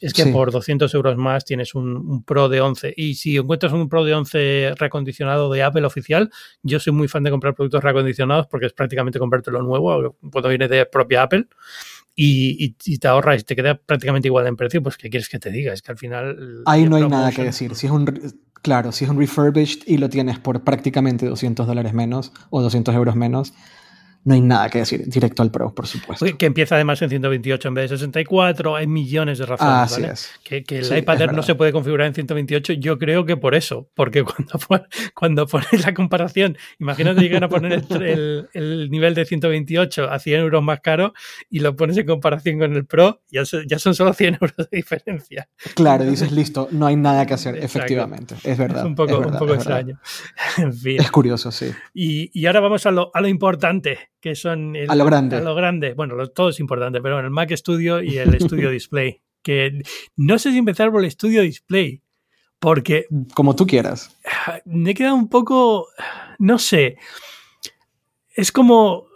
[0.00, 2.94] es que por 200 euros más tienes un, Pro de 11.
[2.96, 6.30] Y si encuentras un Pro de 11 reacondicionado de Apple oficial,
[6.62, 10.68] yo soy muy fan de comprar productos reacondicionados porque es prácticamente comprártelo nuevo cuando viene
[10.68, 11.46] de propia Apple.
[12.22, 15.50] Y, te ahorras y te queda prácticamente igual en precio, pues ¿qué quieres que te
[15.50, 15.72] diga?
[15.72, 16.62] Es que al final...
[16.66, 17.74] Ahí no hay nada que decir.
[17.74, 18.04] Si es un,
[18.60, 22.94] claro, si es un refurbished y lo tienes por prácticamente 200 dólares menos o 200
[22.94, 23.54] euros menos,
[24.22, 25.08] no hay nada que decir.
[25.08, 26.26] Directo al Pro, por supuesto.
[26.36, 28.76] Que empieza además en 128 en vez de 64.
[28.76, 29.90] Hay millones de razones.
[29.90, 30.14] ¿vale?
[30.44, 32.74] Que, que, el iPad Air no se puede configurar en 128.
[32.74, 33.88] Yo creo que por eso.
[33.94, 40.10] Porque cuando, cuando pones la comparación, imagínate llegan a poner el, el, nivel de 128
[40.10, 41.14] a 100 euros más caro
[41.48, 44.76] y lo pones en comparación con el Pro, ya, ya son solo 100 euros de
[44.76, 45.48] diferencia.
[45.74, 48.34] Claro, dices listo, no hay nada que hacer, efectivamente.
[48.44, 48.80] Es verdad.
[48.80, 49.98] Es un poco, un poco extraño.
[50.58, 51.00] En fin.
[51.00, 51.72] Es curioso, sí.
[51.94, 54.74] Y, y ahora vamos a lo, a lo importante que son...
[54.88, 55.36] a lo grande.
[55.36, 55.94] A lo grande.
[55.94, 59.20] Bueno, todo es importante, pero bueno, el Mac Studio y el Studio Display.
[59.42, 59.82] Que
[60.16, 62.02] no sé si empezar por el Studio Display,
[62.58, 63.06] porque...
[63.34, 64.16] Como tú quieras.
[64.66, 65.88] Me he quedado un poco...
[66.38, 66.98] No sé.
[68.34, 69.06] Es como...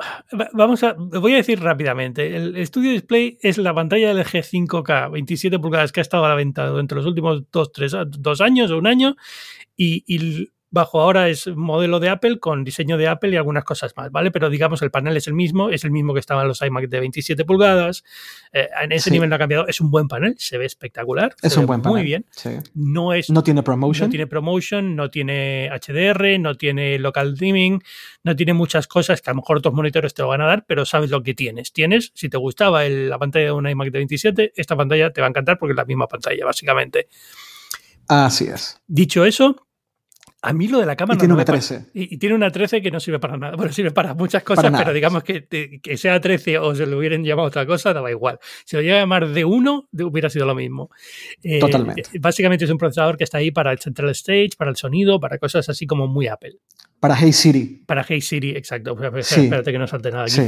[0.54, 0.94] Vamos a...
[0.94, 2.34] Voy a decir rápidamente.
[2.34, 6.34] El Studio Display es la pantalla LG 5K 27 pulgadas que ha estado a la
[6.34, 9.14] venta entre los últimos dos, tres, dos años o un año
[9.76, 13.94] y, y bajo ahora es modelo de Apple con diseño de Apple y algunas cosas
[13.96, 14.32] más, ¿vale?
[14.32, 17.00] Pero digamos el panel es el mismo, es el mismo que estaban los iMac de
[17.00, 18.04] 27 pulgadas,
[18.52, 21.56] eh, en ese nivel no ha cambiado, es un buen panel, se ve espectacular, es
[21.56, 22.26] un buen panel, muy bien,
[22.74, 27.80] no es no tiene promotion, no tiene promotion, no tiene HDR, no tiene local dimming,
[28.24, 30.64] no tiene muchas cosas que a lo mejor otros monitores te lo van a dar,
[30.66, 33.98] pero sabes lo que tienes, tienes, si te gustaba la pantalla de un iMac de
[33.98, 37.08] 27, esta pantalla te va a encantar porque es la misma pantalla básicamente.
[38.08, 38.80] Así es.
[38.86, 39.56] Dicho eso,
[40.44, 41.16] a mí lo de la cámara.
[41.16, 41.86] Y tiene una 13.
[41.94, 43.56] Y, tiene una 13 que no sirve para nada.
[43.56, 45.46] Bueno, sirve para muchas cosas, pero digamos que,
[45.82, 48.38] que, sea 13 o se lo hubieran llamado otra cosa, daba igual.
[48.64, 50.90] Si lo llega a llamar de 1, hubiera sido lo mismo.
[51.42, 52.02] Eh, Totalmente.
[52.20, 55.38] Básicamente es un procesador que está ahí para el Central Stage, para el sonido, para
[55.38, 56.56] cosas así como muy Apple.
[57.00, 57.82] Para Hey Siri.
[57.86, 58.96] Para Hey Siri, exacto.
[59.16, 60.40] Espérate que no salte nada aquí.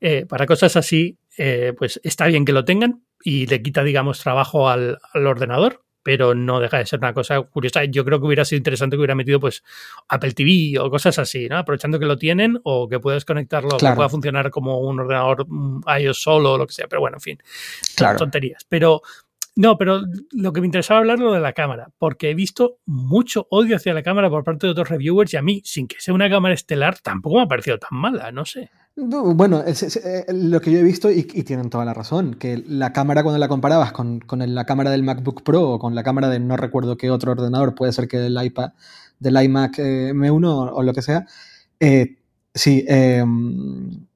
[0.00, 4.20] Eh, para cosas así, eh, pues está bien que lo tengan y le quita, digamos,
[4.20, 7.84] trabajo al, al ordenador pero no deja de ser una cosa curiosa.
[7.84, 9.62] Yo creo que hubiera sido interesante que hubiera metido pues
[10.08, 11.58] Apple TV o cosas así, ¿no?
[11.58, 15.82] Aprovechando que lo tienen o que puedes conectarlo, que pueda funcionar como un ordenador mm,
[16.00, 16.86] iOS solo o lo que sea.
[16.88, 17.38] Pero bueno, en fin,
[17.96, 18.18] claro.
[18.18, 18.64] tonterías.
[18.68, 19.02] Pero
[19.56, 23.46] no, pero lo que me interesaba hablar lo de la cámara, porque he visto mucho
[23.50, 26.14] odio hacia la cámara por parte de otros reviewers y a mí, sin que sea
[26.14, 28.70] una cámara estelar, tampoco me ha parecido tan mala, no sé.
[28.96, 33.22] Bueno, eh, lo que yo he visto, y, tienen toda la razón, que la cámara
[33.22, 36.56] cuando la comparabas con, la cámara del MacBook Pro o con la cámara de no
[36.56, 38.72] recuerdo qué otro ordenador, puede ser que del iPad,
[39.18, 41.26] del iMac eh, M1 o, lo que sea,
[41.78, 42.16] eh,
[42.54, 44.06] sí, em,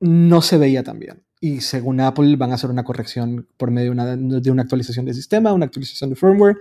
[0.00, 1.22] no se veía tan bien.
[1.40, 5.52] Y según Apple van a hacer una corrección por medio de una, actualización de sistema,
[5.52, 6.56] una actualización de firmware,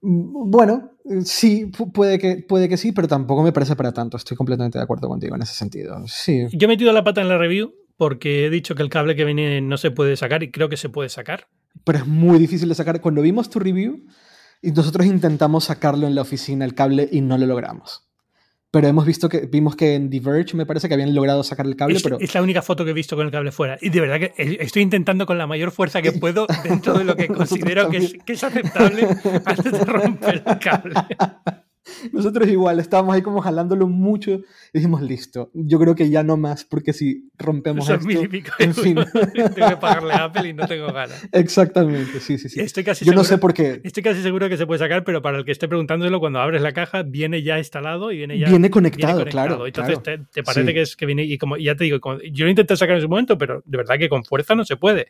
[0.00, 0.92] bueno,
[1.24, 4.16] sí, puede que, puede que sí, pero tampoco me parece para tanto.
[4.16, 6.02] Estoy completamente de acuerdo contigo en ese sentido.
[6.06, 6.46] Sí.
[6.52, 9.24] Yo he metido la pata en la review porque he dicho que el cable que
[9.24, 11.48] viene no se puede sacar y creo que se puede sacar.
[11.84, 13.00] Pero es muy difícil de sacar.
[13.00, 14.04] Cuando vimos tu review,
[14.62, 18.06] y nosotros intentamos sacarlo en la oficina, el cable, y no lo logramos
[18.76, 21.76] pero hemos visto que vimos que en Diverge me parece que habían logrado sacar el
[21.76, 23.78] cable, es, pero es la única foto que he visto con el cable fuera.
[23.80, 27.16] Y de verdad que estoy intentando con la mayor fuerza que puedo dentro de lo
[27.16, 29.08] que considero que es, que es, aceptable
[29.46, 30.94] antes de romper el cable.
[32.12, 34.42] Nosotros igual, estábamos ahí como jalándolo mucho y
[34.74, 38.28] dijimos, listo, yo creo que ya no más, porque si rompemos Son esto, mil y
[38.28, 38.98] pico en fin.
[38.98, 39.12] euros.
[39.54, 41.26] Tengo que pagarle a Apple y no tengo ganas.
[41.32, 42.60] Exactamente, sí, sí, sí.
[42.60, 43.80] Estoy casi Yo no seguro- sé por qué.
[43.84, 46.62] Estoy casi seguro que se puede sacar, pero para el que esté preguntándolo, cuando abres
[46.62, 48.48] la caja, viene ya instalado y viene ya.
[48.48, 50.22] Viene conectado, claro, Entonces claro.
[50.24, 50.74] Te, te parece Sí.
[50.74, 51.24] que es que viene.
[51.24, 53.76] Y como ya te digo, como- yo lo intenté sacar en su momento, pero de
[53.76, 55.08] verdad que con fuerza no se puede.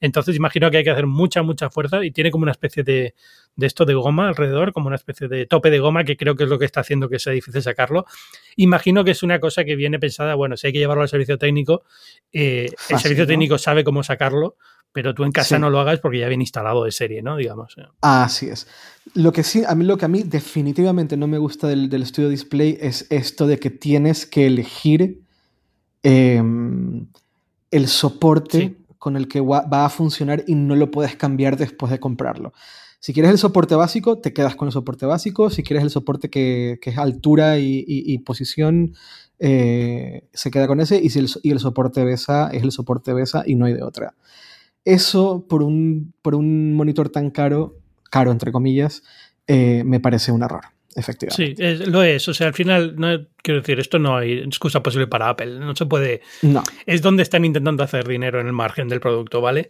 [0.00, 3.14] Entonces imagino que hay que hacer mucha, mucha fuerza y tiene como una especie de,
[3.58, 6.44] de esto de goma alrededor, como una especie de tope de goma que creo que
[6.44, 8.06] es lo que está haciendo que sea difícil sacarlo.
[8.54, 11.38] Imagino que es una cosa que viene pensada, bueno, si hay que llevarlo al servicio
[11.38, 11.82] técnico,
[12.32, 13.28] eh, el servicio ¿no?
[13.28, 14.56] técnico sabe cómo sacarlo,
[14.92, 15.60] pero tú en casa Sí.
[15.60, 17.36] no lo hagas porque ya viene instalado de serie, ¿no?
[17.36, 17.74] Digamos.
[18.00, 18.68] Así es.
[19.14, 22.06] Lo que sí, a mí lo que a mí definitivamente no me gusta del, del
[22.06, 25.20] Studio Display es esto de que tienes que elegir
[26.02, 27.06] em,
[27.70, 28.76] el soporte Sí.
[28.98, 32.52] con el que va a funcionar y no lo puedes cambiar después de comprarlo.
[33.00, 35.50] Si quieres el soporte básico, te quedas con el soporte básico.
[35.50, 38.94] Si quieres el soporte que, que es altura y, y- posición,
[39.38, 41.00] eh, se queda con ese.
[41.02, 44.14] Y, el, y el soporte BESA es el soporte BESA y no hay de otra.
[44.84, 47.76] Eso por un, por un monitor tan caro,
[48.10, 49.02] caro entre comillas,
[49.46, 50.62] eh, me parece un error,
[50.94, 51.56] efectivamente.
[51.56, 52.26] Sí, es- lo es.
[52.28, 55.58] O sea, al final, no, quiero decir, esto no hay excusa posible para Apple.
[55.60, 56.22] No se puede.
[56.42, 59.68] No, Es donde están intentando hacer dinero en el margen del producto, ¿vale?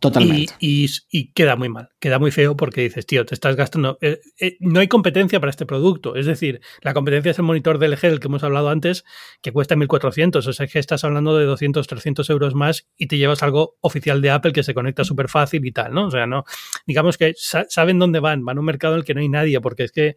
[0.00, 0.54] Totalmente.
[0.60, 3.98] y- y queda muy mal, queda muy feo porque dices, tío, te estás gastando.
[4.00, 6.14] eh, eh, no hay competencia para este producto.
[6.14, 9.04] Es decir, la competencia es el monitor del LG, el que hemos hablado antes,
[9.42, 10.46] que cuesta 1400.
[10.46, 13.76] O sea, es que estás hablando de 200, 300 euros más y te llevas algo
[13.80, 16.06] oficial de Apple que se conecta súper fácil y tal, ¿no?
[16.06, 16.44] O sea, no.
[16.86, 19.28] Digamos que sa- saben dónde van, van a un mercado en el que no hay
[19.28, 20.14] nadie, porque es que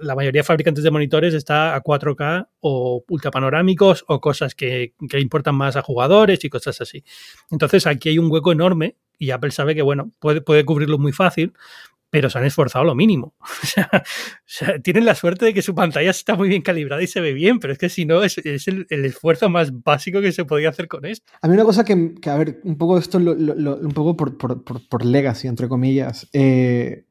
[0.00, 5.20] la mayoría de fabricantes de monitores está a 4K o ultrapanorámicos o cosas que, que
[5.20, 7.04] importan más a jugadores y cosas así.
[7.50, 11.12] Entonces aquí hay un hueco enorme y Apple sabe que, bueno, puede, puede cubrirlo muy
[11.12, 11.52] fácil,
[12.10, 13.34] pero se han esforzado lo mínimo.
[13.44, 17.20] O sea, tienen la suerte de que su pantalla está muy bien calibrada y se
[17.20, 20.44] ve bien, pero es que si no, es, es el, esfuerzo más básico que se
[20.44, 21.32] podía hacer con esto.
[21.42, 23.34] A mí una cosa que, que, a ver, un poco esto, lo-
[23.76, 26.28] un poco por, por, por, por legacy, entre comillas.
[26.32, 27.04] eh,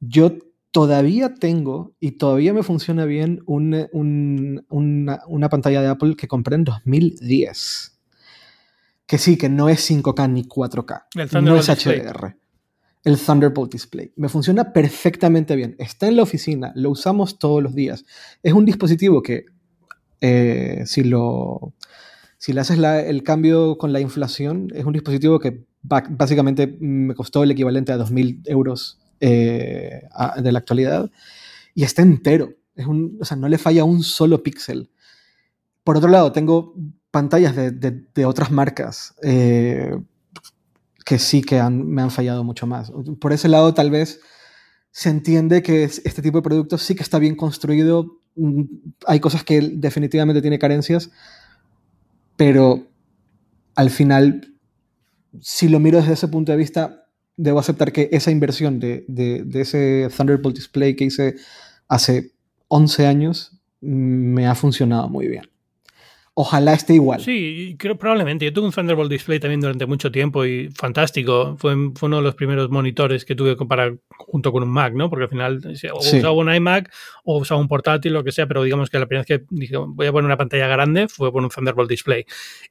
[0.00, 0.32] yo
[0.70, 6.28] todavía tengo y todavía me funciona bien un- un- una, una pantalla de Apple que
[6.28, 7.98] compré en 2010.
[9.06, 11.06] Que sí, que no es 5K ni 4K.
[11.14, 12.00] El no Thunderbolt es Display.
[12.00, 12.36] HDR.
[13.04, 14.12] El Thunderbolt Display.
[14.16, 15.74] Me funciona perfectamente bien.
[15.78, 18.04] Está en la oficina, lo usamos todos los días.
[18.42, 19.46] Es un dispositivo que
[20.20, 21.72] eh, si lo
[22.38, 27.14] si le haces la- el cambio con la inflación, es un dispositivo que básicamente me
[27.14, 30.02] costó el equivalente a 2.000 euros eh,
[30.42, 31.10] de la actualidad
[31.74, 32.54] y está entero.
[32.74, 34.90] Es un, o sea, no le falla un solo píxel.
[35.84, 36.74] Por otro lado, tengo
[37.10, 39.96] pantallas de, de- otras marcas eh,
[41.04, 42.92] que sí que han- me han fallado mucho más.
[43.20, 44.20] Por ese lado, tal vez
[44.90, 48.18] se entiende que es- este tipo de productos sí que está bien construido.
[48.36, 48.62] Mm,
[49.06, 51.10] Hay cosas que definitivamente tiene carencias,
[52.36, 52.86] pero
[53.74, 54.54] al final,
[55.40, 57.07] si lo miro desde ese punto de vista,
[57.38, 61.36] debo aceptar que esa inversión de, de- de ese Thunderbolt Display que hice
[61.88, 62.32] hace
[62.68, 65.48] 11 años mm, me ha funcionado muy bien.
[66.40, 67.20] Ojalá esté igual.
[67.20, 68.44] Sí, creo probablemente.
[68.44, 71.56] Yo tuve un Thunderbolt Display también durante mucho tiempo y fantástico.
[71.58, 75.10] Fue, fue uno de los primeros monitores que tuve para, junto con un Mac, ¿no?
[75.10, 75.60] Porque al final
[75.92, 76.18] o Sí.
[76.18, 76.92] usaba un iMac
[77.24, 79.76] o usaba un portátil, lo que sea, pero digamos que la primera vez que dije
[79.78, 82.24] voy a poner una pantalla grande fue por un Thunderbolt Display.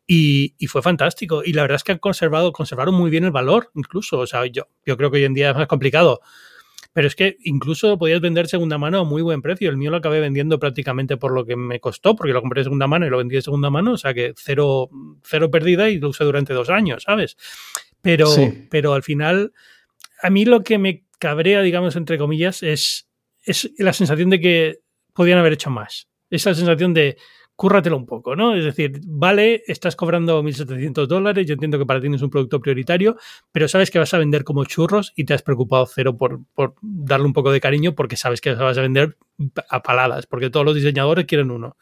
[0.07, 1.41] Y, y fue fantástico.
[1.43, 4.19] Y la verdad es que han conservado, conservaron muy bien el valor, incluso.
[4.19, 6.21] O sea, yo, yo creo que hoy en día es más complicado.
[6.97, 9.69] Pero es que incluso podías vender segunda mano a muy buen precio.
[9.69, 12.63] El mío lo acabé vendiendo prácticamente por lo que me costó, porque lo compré de
[12.63, 13.91] segunda mano y lo vendí de segunda mano.
[13.91, 14.89] O sea que cero,
[15.23, 17.37] cero pérdida y lo usé durante dos años, ¿sabes?
[18.01, 18.65] Pero, Sí.
[18.71, 19.53] pero al final,
[20.23, 23.07] a mí lo que me cabrea, digamos, entre comillas, es,
[23.43, 24.79] es la sensación de que
[25.13, 26.07] podían haber hecho más.
[26.31, 27.15] Esa sensación de
[27.57, 28.55] cúrratelo un poco, ¿no?
[28.55, 32.29] Es decir, vale, estás cobrando 1.700 dólares, yo entiendo que para ti no es un
[32.29, 33.17] producto prioritario,
[33.51, 36.75] pero sabes que vas a vender como churros y te has preocupado cero por, por
[36.81, 39.17] darle un poco de cariño porque sabes que vas a vender
[39.69, 41.75] a paladas, porque todos los diseñadores quieren uno.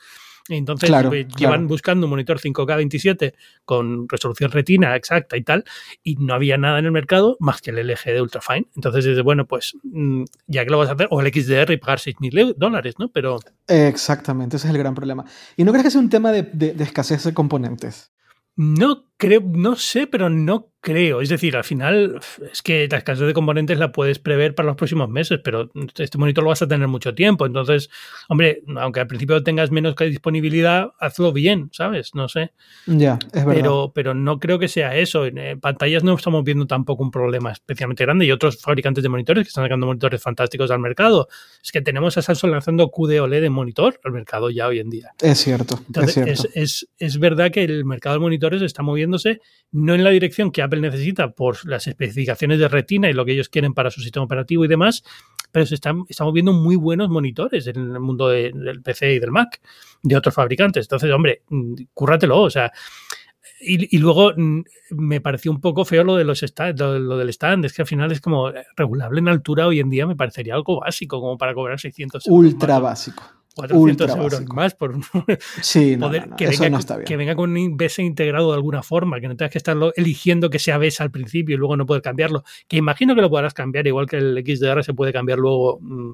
[0.49, 1.39] Entonces Claro, pues, claro.
[1.39, 3.33] llevan buscando un monitor 5K 27
[3.65, 5.63] con resolución retina exacta y tal,
[6.03, 8.67] y no había nada en el mercado más que el LG de Ultrafine.
[8.75, 11.77] Entonces dices, bueno, pues mm, ya que lo vas a hacer, o el XDR y
[11.77, 13.09] pagar 6.000 dólares, ¿no?
[13.09, 15.25] Pero Exactamente, ese es el gran problema.
[15.57, 18.11] ¿Y no crees que sea un tema de, de- de escasez de componentes?
[18.57, 21.19] no creo, no sé, pero no creo.
[21.19, 22.19] Es decir, al final
[22.51, 26.19] es que la escasez de componentes la puedes prever para los próximos meses, pero este
[26.19, 27.47] monitor lo vas a tener mucho tiempo.
[27.47, 27.89] Entonces,
[28.29, 32.13] hombre, aunque al principio tengas menos disponibilidad, hazlo bien, ¿sabes?
[32.13, 32.51] No sé.
[32.85, 33.53] Ya, es verdad.
[33.55, 35.25] Pero, pero no creo que sea eso.
[35.25, 39.09] En eh, pantallas no estamos viendo tampoco un problema especialmente grande y otros fabricantes de
[39.09, 41.27] monitores que están sacando monitores fantásticos al mercado.
[41.63, 44.91] Es que tenemos a Samsung lanzando QD OLED de monitor al mercado ya hoy en
[44.91, 45.13] día.
[45.19, 45.79] Es cierto.
[45.87, 46.49] Entonces, es, cierto.
[46.53, 50.51] Es, es, es verdad que el mercado de monitores está moviéndose no en la dirección
[50.51, 54.25] que Necesita por las especificaciones de retina y lo que ellos quieren para su sistema
[54.25, 55.03] operativo y demás,
[55.51, 59.19] pero se están, estamos viendo muy buenos monitores en el mundo de, del PC y
[59.19, 59.61] del Mac
[60.03, 60.85] de otros fabricantes.
[60.85, 61.43] Entonces, hombre,
[61.93, 62.71] cúrratelo, o sea.
[63.61, 64.33] Y, luego
[64.91, 66.43] me pareció un poco feo lo de los
[66.77, 70.05] lo, del stand, es que al final es como regulable en altura hoy en día
[70.05, 72.53] me parecería algo básico como para cobrar 600 euros.
[72.53, 73.23] Ultra básico.
[73.55, 74.55] 400 Ultra euros básico.
[74.55, 74.95] más por
[75.61, 78.83] sí, no, poder, no, no, que, venga, que venga con un BESA integrado de alguna
[78.83, 81.85] forma, que no tengas que estarlo eligiendo que sea BESA al principio y luego no
[81.85, 82.43] poder cambiarlo.
[82.67, 86.13] Que imagino que lo podrás cambiar, igual que el XDR se puede cambiar luego mmm,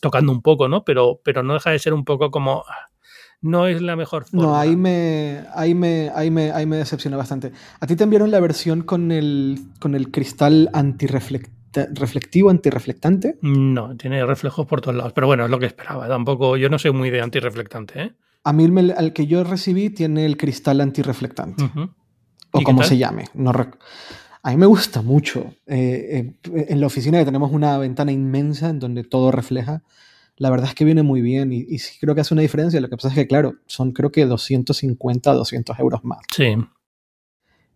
[0.00, 0.84] tocando un poco, ¿no?
[0.84, 2.64] Pero, pero no deja de ser un poco como
[3.42, 4.46] no es la mejor forma.
[4.46, 7.52] No, ahí me, ahí me, ahí me, ahí me decepcionó bastante.
[7.80, 11.54] A ti te enviaron la versión con el, con el cristal antirreflectivo,
[12.48, 13.38] antirreflectante.
[13.42, 15.12] No, tiene reflejos por todos lados.
[15.12, 16.08] Pero bueno, es lo que esperaba.
[16.08, 18.12] Tampoco, yo no soy muy de antirreflectante, ¿eh?
[18.42, 21.64] A mí el, el que yo recibí tiene el cristal antirreflectante.
[21.64, 21.94] Uh -huh.
[22.52, 23.26] O como se llame.
[23.34, 23.52] No
[24.42, 25.54] a mí me gusta mucho.
[25.66, 29.82] Eh, eh, en la oficina que tenemos una ventana inmensa en donde todo refleja
[30.40, 32.80] la verdad es que viene muy bien y, y, sí creo que hace una diferencia.
[32.80, 36.20] Lo que pasa es que, claro, son creo que 250, 200 euros más.
[36.34, 36.56] Sí.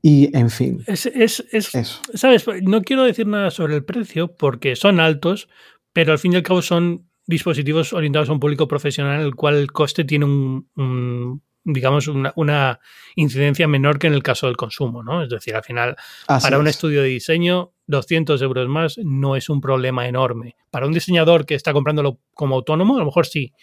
[0.07, 0.85] Y, en fin.
[0.87, 2.03] Es, es, es Eso.
[2.13, 2.45] ¿Sabes?
[2.61, 5.49] No quiero decir nada sobre el precio porque son altos,
[5.95, 9.55] pero al fin y al cabo son dispositivos orientados a un público profesional, el cual
[9.55, 12.81] el coste tiene un, un digamos, una, una,
[13.17, 15.23] incidencia menor que en el caso del consumo, ¿no?
[15.23, 15.97] Es decir, al final,
[16.29, 16.61] Así para es.
[16.61, 20.55] un estudio de diseño, 200 euros más no es un problema enorme.
[20.71, 23.55] Para un diseñador que está comprándolo como autónomo, a lo mejor sí,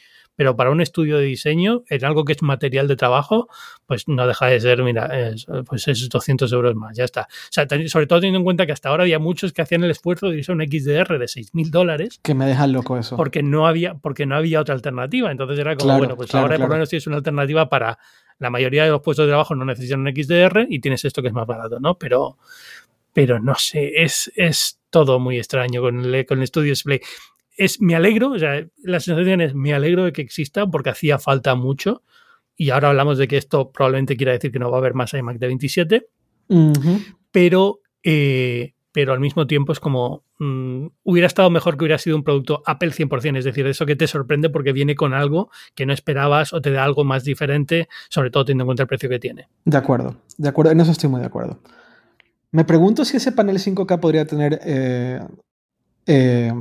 [0.42, 3.48] pero para un estudio de diseño, en algo que es material de trabajo,
[3.86, 7.28] pues no deja de ser, mira, es, pues es 200 euros más, ya está.
[7.30, 9.92] O sea, sobre todo teniendo en cuenta que hasta ahora había muchos que hacían el
[9.92, 12.20] esfuerzo de irse a un XDR de 6.000 dólares.
[12.24, 13.18] Que me dejan loco eso.
[13.18, 15.30] Porque no había, porque no había otra alternativa.
[15.30, 16.68] Entonces era como, claro, bueno, pues claro, ahora claro.
[16.68, 18.00] por lo menos tienes una alternativa para
[18.40, 21.28] la mayoría de los puestos de trabajo no necesitan un XDR y tienes esto que
[21.28, 22.00] es más barato, ¿no?
[22.00, 22.40] Pero,
[23.14, 27.00] pero no sé, es, es todo muy extraño con el, con el Studio Display
[27.64, 31.20] es, me alegro, o sea, la sensación es, me alegro de que exista porque hacía
[31.20, 32.02] falta mucho
[32.58, 35.14] y ahora hablamos de que esto probablemente quiera decir que no va a haber más
[35.14, 36.08] iMac de 27,
[36.48, 37.16] uh -huh.
[37.32, 42.18] pero, eh, pero al mismo tiempo es como, mmm, hubiera estado mejor que hubiera sido
[42.18, 45.86] un producto Apple 100%, es decir, eso que te sorprende porque viene con algo que
[45.86, 49.08] no esperabas o te da algo más diferente, sobre todo teniendo en cuenta el precio
[49.08, 49.50] que tiene.
[49.66, 51.60] De acuerdo, de acuerdo, en eso estoy muy de acuerdo.
[52.52, 55.20] Me pregunto si ese panel 5K podría tener eh,
[56.08, 56.54] eh,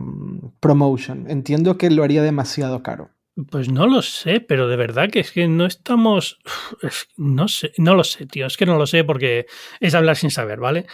[0.61, 1.31] promotion.
[1.31, 3.11] Entiendo que lo haría demasiado caro.
[3.49, 6.39] Pues no lo sé, pero de verdad que es que no estamos.
[7.17, 8.47] No sé, no lo sé, tío.
[8.47, 9.47] Es que no lo sé porque
[9.79, 10.87] es hablar sin saber, ¿vale?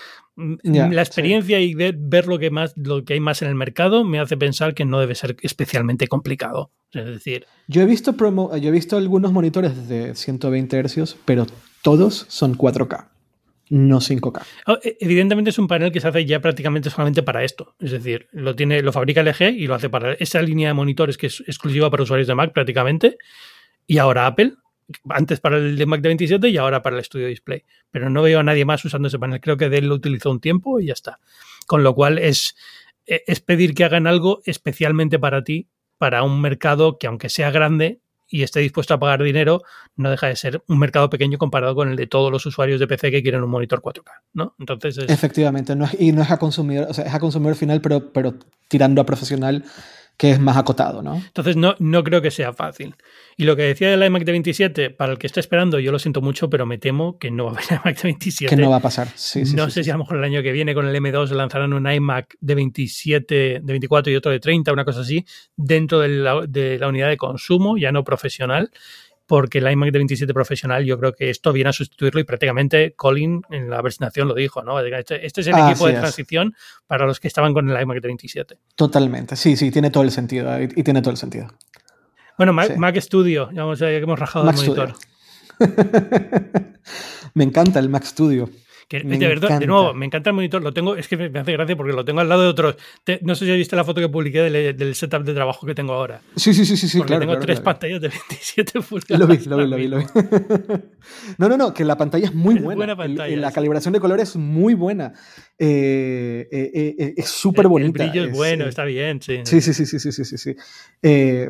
[0.62, 1.64] Yeah, la experiencia sí.
[1.64, 4.37] y ver, ver, lo que más, lo que hay más en el mercado me hace
[4.37, 6.70] pensar que no debe ser especialmente complicado.
[6.92, 7.46] Es decir.
[7.68, 11.46] Yo he visto promo, yo he visto algunos monitores de 120 Hz, pero
[11.82, 13.15] todos son 4K
[13.68, 14.42] no 5K.
[14.83, 17.74] e, Evidentemente es un panel que se hace ya prácticamente solamente para esto.
[17.79, 21.18] Es decir, lo tiene, lo fabrica LG y lo hace para esa línea de monitores
[21.18, 23.18] que es exclusiva para usuarios de Mac prácticamente.
[23.87, 24.55] Y ahora Apple,
[25.09, 27.64] antes para el de Mac de 27 y ahora para el Studio Display.
[27.90, 29.40] Pero no veo a nadie más usando ese panel.
[29.40, 31.18] Creo que Dell lo utilizó un tiempo y ya está.
[31.66, 32.57] Con lo cual es,
[33.07, 37.50] e, es pedir que hagan algo especialmente para ti, para un mercado que aunque sea
[37.50, 39.62] grande, y esté dispuesto a pagar dinero,
[39.97, 42.87] no deja de ser un mercado pequeño comparado con el de todos los usuarios de
[42.87, 44.55] PC que quieren un monitor 4K, ¿no?
[44.59, 45.11] Entonces es...
[45.11, 48.12] Efectivamente, no es, y no es a consumidor, o sea, es a consumidor final, pero,
[48.12, 48.35] pero
[48.69, 49.65] tirando a profesional,
[50.16, 51.16] que es más acotado, ¿no?
[51.16, 52.94] Entonces no, no creo que sea fácil.
[53.37, 55.98] Y lo que decía del iMac de 27, para el que está esperando, yo lo
[55.98, 58.57] siento mucho, pero me temo que no va a haber iMac de 27.
[58.57, 59.09] Que no va a pasar.
[59.14, 60.88] Sí, sí, no sí, sé sí, si a lo mejor el año que viene con
[60.88, 65.00] el M2 lanzarán un iMac de 27, de 24 y otro de 30, una cosa
[65.00, 68.70] así, dentro de la, de la unidad de consumo, ya no profesional
[69.27, 72.95] porque el iMac de 27 profesional yo creo que esto viene a sustituirlo y prácticamente
[72.95, 74.81] Colin en la presentación lo dijo, ¿no?
[74.81, 76.01] Este, este es el ah, equipo de es.
[76.01, 76.55] transición
[76.87, 78.59] para los que estaban con el iMac de 27.
[78.75, 81.49] Totalmente, sí, sí, tiene todo el sentido y, y tiene todo el sentido.
[82.37, 82.79] Bueno, Mac, sí.
[82.79, 84.95] Mac Studio, ya hemos rajado Mac el monitor.
[87.35, 88.51] Me encanta el Mac Studio.
[88.88, 90.62] Que, de verdad, de nuevo, me encanta el monitor.
[90.62, 92.77] Lo tengo, es que me hace gracia porque lo tengo al lado de otros.
[93.22, 95.92] no sé si has visto la foto que publiqué del, setup de trabajo que tengo
[95.92, 96.20] ahora.
[96.37, 99.18] Sí, sí, sí, sí, porque tengo tres pantallas de 27 pulgadas.
[99.18, 100.05] Lo vi, lo vi, lo vi, lo vi.
[101.38, 102.77] no, no, no, que la pantalla es muy buena.
[102.77, 105.14] buena pantalla, la calibración de color es muy buena.
[105.59, 108.05] Eh, eh, eh, es súper bonita.
[108.05, 109.40] El brillo es, bueno, está bien, sí.
[109.45, 110.57] Sí, sí, sí, sí, sí, sí, sí.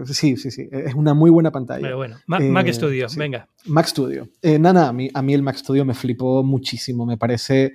[0.05, 0.69] sí, sí, sí.
[0.71, 1.83] Es una muy buena pantalla.
[1.83, 3.49] Pero bueno, Mac Studio, venga.
[3.65, 4.29] Mac Studio.
[4.43, 7.05] nada, a mí, a mí el Mac Studio me flipó muchísimo.
[7.05, 7.75] Me parece.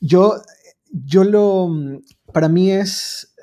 [0.00, 0.34] Yo,
[0.90, 1.70] yo lo.
[2.32, 3.34] Para mí es.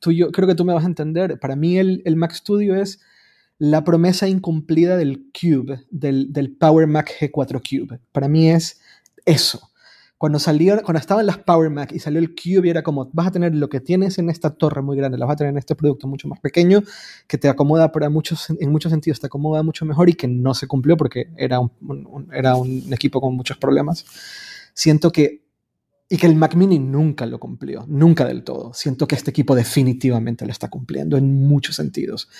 [0.00, 1.38] Tú, yo, creo que tú me vas a entender.
[1.38, 3.00] Para mí el, el Mac Studio es
[3.58, 8.00] la promesa incumplida del Cube, del, del Power Mac G4 Cube.
[8.10, 8.80] Para mí es
[9.24, 9.70] eso
[10.24, 13.30] cuando salieron, cuando estaban las Power Mac y salió el Cube era como, vas a
[13.30, 15.74] tener lo que tienes en esta torre muy grande, lo vas a tener en este
[15.74, 16.82] producto mucho más pequeño,
[17.26, 20.54] que te acomoda para muchos, en muchos sentidos te acomoda mucho mejor y que no
[20.54, 24.06] se cumplió porque era un, era un equipo con muchos problemas.
[24.72, 25.44] Siento que,
[26.08, 28.72] y que el Mac Mini nunca lo cumplió, nunca del todo.
[28.72, 32.30] Siento que este equipo definitivamente lo está cumpliendo en muchos sentidos.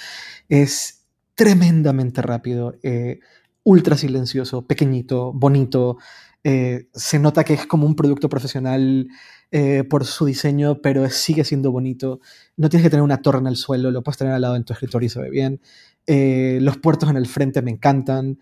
[0.48, 1.04] Es
[1.34, 3.20] tremendamente rápido, eh,
[3.64, 5.96] ultra silencioso, pequeñito, bonito.
[6.44, 9.08] Eh, se nota que es como un producto profesional
[9.50, 12.20] eh, por su diseño, pero sigue siendo bonito.
[12.56, 14.64] No tienes que tener una torre en el suelo, lo puedes tener al lado en
[14.64, 15.60] tu escritorio y se ve bien.
[16.06, 18.38] Eh, los puertos en el frente me encantan.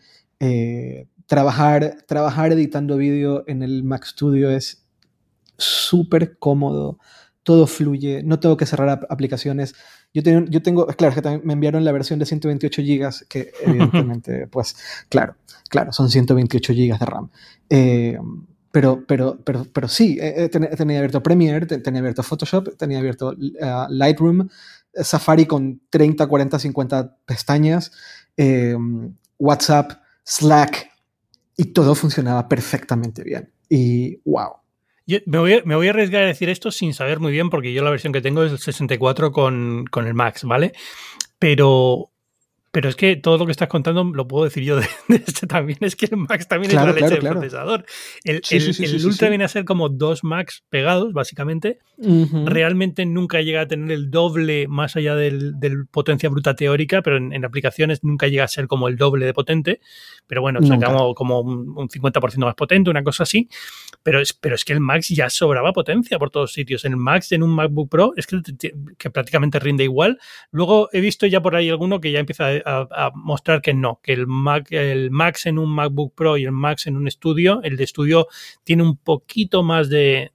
[1.26, 4.84] trabajar, trabajar editando vídeo en el Mac Studio es
[5.56, 6.98] súper cómodo
[7.42, 9.74] todo fluye, no tengo que cerrar aplicaciones.
[10.14, 13.52] Yo tengo, yo tengo, claro, que también me enviaron la versión de 128 GB, que
[13.64, 14.76] evidentemente, pues,
[15.08, 15.36] claro,
[15.70, 17.30] claro, son 128 GB de RAM.
[17.70, 18.18] Eh,
[18.70, 23.34] pero, pero, pero, pero sí, eh, eh, tenía abierto Premiere, tenía abierto Photoshop, tenía abierto
[23.88, 24.48] Lightroom,
[24.94, 27.92] Safari con 30, 40, 50 pestañas,
[29.38, 29.92] WhatsApp,
[30.24, 30.90] Slack,
[31.56, 33.50] y todo funcionaba perfectamente bien.
[33.68, 34.61] Y wow,
[35.06, 37.72] me, voy a, me, voy a, arriesgar a decir esto sin saber muy bien, porque
[37.72, 40.72] yo la versión que tengo es el 64 con, con el Max, ¿vale?
[41.38, 42.11] Pero
[42.72, 45.78] pero es que todo lo que estás contando lo puedo decir yo de, este también.
[45.82, 47.84] Es que el Max también es la leche del procesador.
[48.24, 48.40] El,
[49.04, 51.80] Ultra viene a ser como dos Max pegados, básicamente.
[52.46, 55.54] Realmente nunca llega a tener el doble más allá del,
[55.90, 59.80] potencia bruta teórica, pero en, aplicaciones nunca llega a ser como el doble de potente.
[60.26, 63.50] Pero bueno, sacamos como un, 50% más potente, una cosa así.
[64.02, 66.86] Pero es, pero es que el Max ya sobraba potencia por todos sitios.
[66.86, 68.40] En el Max, en un MacBook Pro, es que,
[68.96, 70.18] que prácticamente rinde igual.
[70.50, 74.00] Luego he visto ya por ahí alguno que ya empieza a a, mostrar que no,
[74.02, 77.60] que el, Mac, el Max en un MacBook Pro y el Max en un estudio,
[77.62, 78.28] el de estudio
[78.64, 80.32] tiene un poquito más de,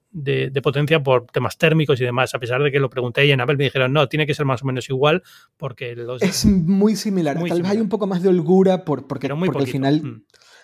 [0.62, 3.58] potencia por temas térmicos y demás, a pesar de que lo pregunté y en Apple
[3.58, 5.24] me dijeron, no, tiene que ser más o menos igual
[5.58, 6.22] porque los...
[6.22, 10.02] Es muy similar, tal vez hay un poco más de holgura por, porque, al final...
[10.02, 10.24] Mm.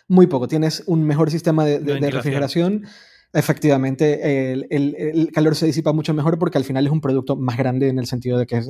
[0.09, 1.79] Muy poco, tienes un mejor sistema de,
[2.11, 2.85] refrigeración.
[3.31, 7.57] Efectivamente, el, el, calor se disipa mucho mejor porque al final es un producto más
[7.57, 8.69] grande en el sentido de que es,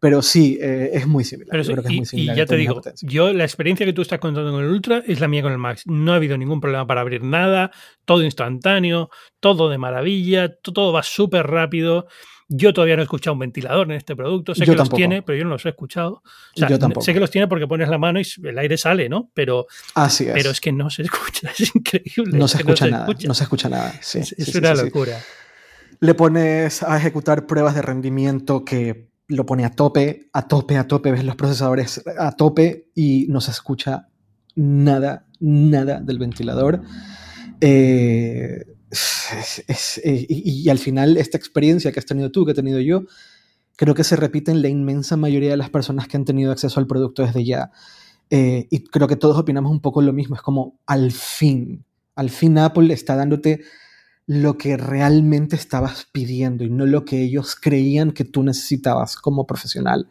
[0.00, 1.62] pero sí, eh, es muy similar.
[2.12, 5.20] y, ya te digo, yo la experiencia que tú estás contando con el Ultra es
[5.20, 5.84] la mía con el Max.
[5.86, 7.70] No ha habido ningún problema para abrir nada,
[8.04, 9.08] todo instantáneo,
[9.40, 12.06] todo de maravilla, todo va súper rápido.
[12.48, 14.54] Yo todavía no he escuchado un ventilador en este producto.
[14.54, 16.22] Sé que los tiene, pero yo no los he escuchado.
[16.54, 17.04] yo tampoco.
[17.04, 19.30] Sé que los tiene porque pones la mano y el aire sale, ¿no?
[19.32, 22.38] Pero, Así pero es que no se escucha, es increíble.
[22.38, 23.06] No se escucha nada.
[23.26, 23.94] No se escucha nada.
[23.98, 25.18] es, una locura.
[26.00, 30.86] Le pones a ejecutar pruebas de rendimiento que lo pone a tope, a tope, a
[30.86, 34.08] tope, ves los procesadores a tope y no se escucha
[34.54, 36.82] nada, nada del ventilador.
[37.60, 38.64] Eh,
[40.04, 43.04] eh, y, al final esta experiencia que has tenido tú, que he tenido yo,
[43.76, 46.78] creo que se repite en la inmensa mayoría de las personas que han tenido acceso
[46.78, 47.70] al producto desde ya.
[48.30, 52.30] Eh, y creo que todos opinamos un poco lo mismo, es como al fin, al
[52.30, 53.60] fin Apple está dándote
[54.26, 59.46] lo que realmente estabas pidiendo y no lo que ellos creían que tú necesitabas como
[59.46, 60.08] profesional.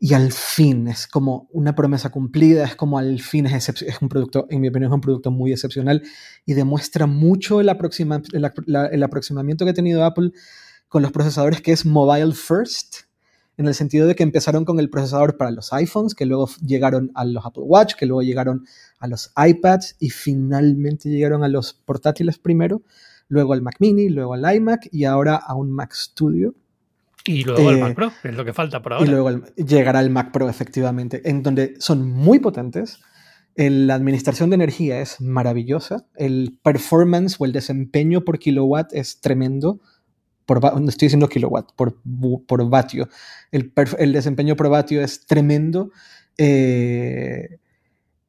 [0.00, 4.08] Y al fin es como una promesa cumplida, es como al fin es, es un
[4.08, 6.02] producto, en mi opinión, es un producto muy excepcional
[6.46, 10.30] y demuestra mucho el, aproxima el, aproximamiento que ha tenido Apple
[10.86, 13.08] con los procesadores, que es mobile first,
[13.56, 17.10] en el sentido de que empezaron con el procesador para los iPhones, que luego llegaron
[17.16, 18.64] a los Apple Watch, que luego llegaron
[19.00, 22.82] a los iPads y finalmente llegaron a los portátiles primero
[23.28, 26.54] luego al Mac Mini, luego al iMac y ahora a un Mac Studio.
[27.24, 29.06] Y luego al Mac eh, Pro, que es lo que falta por ahora.
[29.06, 33.00] Y luego llegará el Mac Pro, efectivamente, en donde son muy potentes.
[33.54, 36.06] La administración de energía es maravillosa.
[36.14, 39.80] El performance o el desempeño por kilowatt es tremendo.
[40.46, 40.58] Por,
[40.88, 42.00] estoy diciendo kilowatt, por,
[42.46, 43.08] por vatio.
[43.50, 45.90] El, el, desempeño por vatio es tremendo.
[46.38, 47.58] Eh,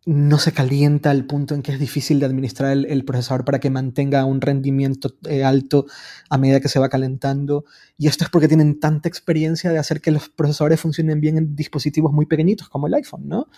[0.10, 3.70] no se calienta al punto en que es difícil de administrar el, procesador para que
[3.70, 5.86] mantenga un rendimiento eh, alto
[6.32, 7.64] a medida que se va calentando.
[7.95, 11.55] Y esto es porque tienen tanta experiencia de hacer que los procesadores funcionen bien en
[11.55, 13.49] dispositivos muy pequeñitos como el iPhone, ¿no?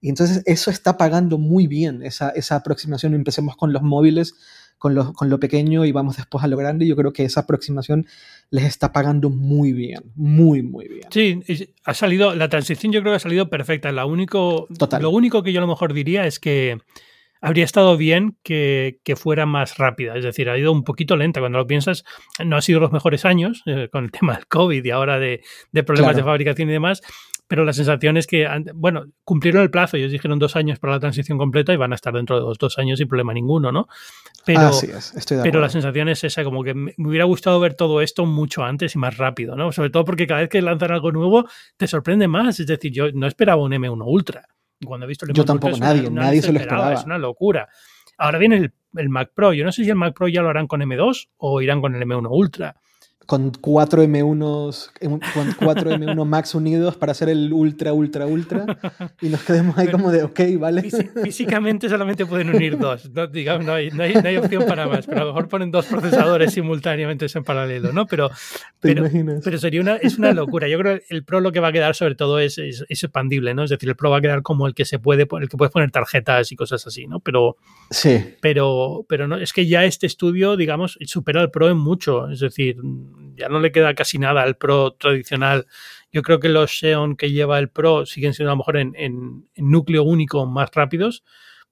[0.00, 3.14] Y entonces eso está pagando muy bien, esa, esa aproximación.
[3.14, 4.34] Empecemos con los móviles
[4.78, 6.86] con lo, con lo pequeño y vamos después a lo grande.
[6.86, 8.06] Yo creo que esa aproximación
[8.50, 11.08] les está pagando muy bien, muy, muy bien.
[11.10, 11.40] Sí,
[11.84, 13.92] ha salido, la transición yo creo que ha salido perfecta.
[13.92, 14.68] Lo único,
[15.00, 16.78] Lo único que yo a lo mejor diría es que
[17.40, 20.16] habría estado bien que, que, fuera más rápida.
[20.16, 21.40] Es decir, ha ido un poquito lenta.
[21.40, 22.04] Cuando lo piensas,
[22.44, 25.42] no ha sido los mejores años eh, con el tema del COVID y ahora de,
[25.72, 27.02] de problemas de fabricación y demás
[27.52, 31.00] pero la sensación es que, bueno, cumplieron el plazo, ellos dijeron dos años para la
[31.00, 33.88] transición completa y van a estar dentro de los dos años sin problema ninguno, ¿no?
[34.46, 34.70] Pero,
[35.42, 38.94] pero la sensación es esa, como que me hubiera gustado ver todo esto mucho antes
[38.94, 39.70] y más rápido, ¿no?
[39.70, 41.46] Sobre todo porque cada vez que lanzan algo nuevo
[41.76, 44.48] te sorprende más, es decir, yo no esperaba un M1 Ultra.
[44.82, 46.94] Cuando he visto el M1 yo tampoco, nadie, nadie se lo esperaba.
[46.94, 47.68] Es una locura.
[48.16, 50.48] Ahora viene el, el Mac Pro, yo no sé si el Mac Pro ya lo
[50.48, 52.76] harán con M2 o irán con el M1 Ultra
[53.26, 54.90] con cuatro M1,
[55.34, 58.64] con cuatro M1 Max unidos para hacer el ultra, ultra, ultra.
[59.20, 60.90] Y nos quedemos ahí como de, ok, vale.
[61.22, 63.10] Físicamente solamente pueden unir dos.
[63.10, 65.06] No, digamos, no, hay, no, hay, opción para más.
[65.06, 68.06] Pero a lo mejor ponen dos procesadores simultáneamente en paralelo, ¿no?
[68.06, 68.30] Pero,
[68.80, 69.04] pero,
[69.42, 70.68] pero, sería una, es una locura.
[70.68, 73.54] Yo creo que el Pro lo que va a quedar sobre todo es, es, expandible,
[73.54, 73.64] ¿no?
[73.64, 75.72] Es decir, el Pro va a quedar como el que se puede, el que puedes
[75.72, 77.20] poner tarjetas y cosas así, ¿no?
[77.20, 77.56] Pero,
[77.90, 78.36] sí.
[78.40, 82.28] pero, pero no, es que ya este estudio, digamos, supera al Pro en mucho.
[82.28, 82.76] Es decir,
[83.36, 85.66] ya no le queda casi nada al Pro tradicional.
[86.12, 89.48] Yo creo que los Xeon que lleva el Pro siguen siendo a lo mejor en,
[89.56, 91.24] núcleo único más rápidos,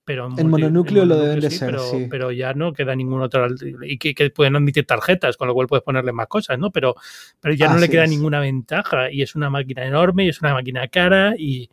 [0.03, 2.07] pero en, mononúcleo, lo deben de ser, pero, sí.
[2.09, 3.47] pero, ya no queda ningún otro
[3.83, 6.71] y que, pueden admitir tarjetas, con lo cual puedes ponerle más cosas, ¿no?
[6.71, 6.95] Pero,
[7.39, 10.53] pero ya no le queda ninguna ventaja y es una máquina enorme y es una
[10.53, 11.69] máquina cara y,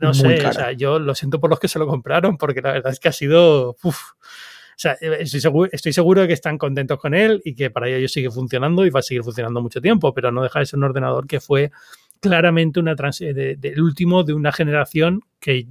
[0.00, 2.72] no sé, o sea, yo lo siento por los que se lo compraron porque la
[2.72, 3.76] verdad es que ha sido o
[4.78, 7.88] sea, eh, estoy seguro, estoy seguro de que están contentos con él y que para
[7.88, 10.78] ellos sigue funcionando y va a seguir funcionando mucho tiempo, pero no deja de ser
[10.78, 11.70] un ordenador que fue
[12.20, 15.66] claramente una del de, último de una generación que,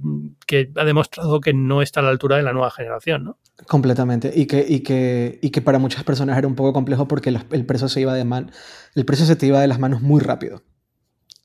[0.46, 3.38] que, ha demostrado que no está a la altura de la nueva generación, ¿no?
[3.66, 4.32] Completamente.
[4.34, 7.66] Y que, y que, y que para muchas personas era un poco complejo porque el
[7.66, 8.50] precio se iba de man,
[8.94, 10.62] el precio se te iba de las manos muy rápido.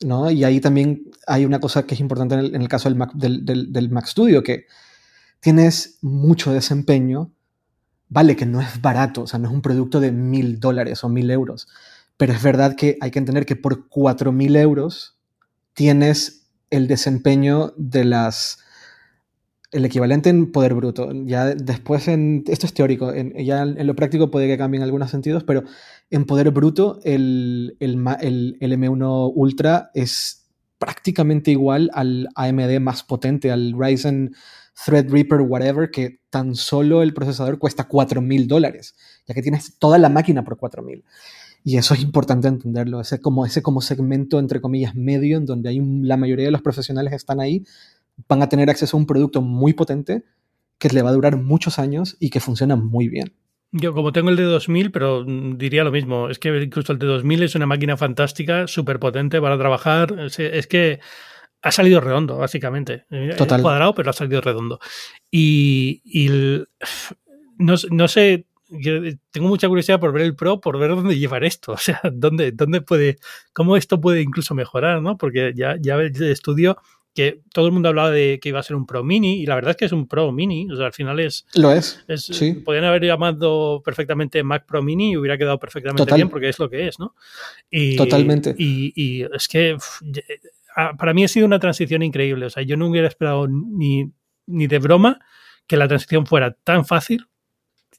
[0.01, 0.31] ¿no?
[0.31, 3.45] Y ahí también hay una cosa que es importante en el, caso del Mac, del,
[3.45, 4.65] del Mac Studio, que
[5.39, 7.31] tienes mucho desempeño
[8.11, 11.09] vale que no es barato, o sea, no es un producto de mil dólares o
[11.09, 11.69] mil euros,
[12.17, 15.17] pero es verdad que hay que entender que por cuatro mil euros
[15.73, 18.59] tienes el desempeño de las
[19.71, 21.09] el equivalente en poder bruto.
[21.25, 24.83] Ya después, en, esto es teórico, en, ya en lo práctico puede que cambie en
[24.83, 25.63] algunos sentidos, pero
[26.09, 33.03] en poder bruto el, el, el, el M1 Ultra es prácticamente igual al AMD más
[33.03, 34.35] potente, al Ryzen
[34.85, 38.95] Threadripper, whatever, que tan solo el procesador cuesta 4 mil dólares,
[39.27, 41.03] ya que tienes toda la máquina por 4 mil.
[41.63, 45.69] Y eso es importante entenderlo, ese como, ese como segmento, entre comillas, medio, en donde
[45.69, 47.63] hay la mayoría de los profesionales están ahí,
[48.27, 50.23] van a tener acceso a un producto muy potente
[50.79, 53.33] que le va a durar muchos años y que funciona muy bien.
[53.71, 56.99] Yo como tengo el de 2000, pero mm, diría lo mismo, es que incluso el
[56.99, 60.99] de 2000 es una máquina fantástica, súper potente para trabajar, es que
[61.61, 63.05] ha salido redondo, básicamente.
[63.37, 63.61] Total.
[63.61, 64.79] cuadrado, pero ha salido redondo.
[65.29, 66.01] Y,
[67.57, 68.45] no, sé,
[69.31, 71.73] tengo mucha curiosidad por ver el Pro, por ver dónde llevar esto.
[71.73, 73.17] O sea, dónde, dónde puede,
[73.53, 75.17] cómo esto puede incluso mejorar, ¿no?
[75.17, 76.77] Porque ya, ya el estudio
[77.13, 79.55] que todo el mundo hablaba de que iba a ser un Pro Mini y la
[79.55, 81.45] verdad es que es un Pro Mini, o sea, al final es...
[81.55, 82.53] Lo es, sí.
[82.53, 86.69] Podrían haber llamado perfectamente Mac Pro Mini y hubiera quedado perfectamente bien porque es lo
[86.69, 87.13] que es, ¿no?
[87.69, 88.55] Y, Totalmente.
[88.57, 89.75] Y, y es que
[90.97, 92.45] para mí ha sido una transición increíble.
[92.45, 94.11] O sea, yo no hubiera esperado ni,
[94.45, 95.19] ni de broma
[95.67, 97.27] que la transición fuera tan fácil,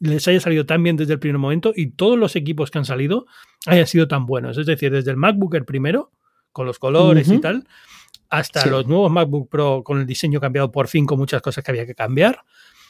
[0.01, 2.85] les haya salido tan bien desde el primer momento y todos los equipos que han
[2.85, 3.27] salido
[3.67, 4.59] hayan sido tan buenos.
[4.59, 6.11] Es decir, desde el MacBook el primero,
[6.51, 7.67] con los colores y tal,
[8.29, 11.71] hasta los nuevos MacBook Pro con el diseño cambiado por fin, con muchas cosas que
[11.71, 12.41] había que cambiar.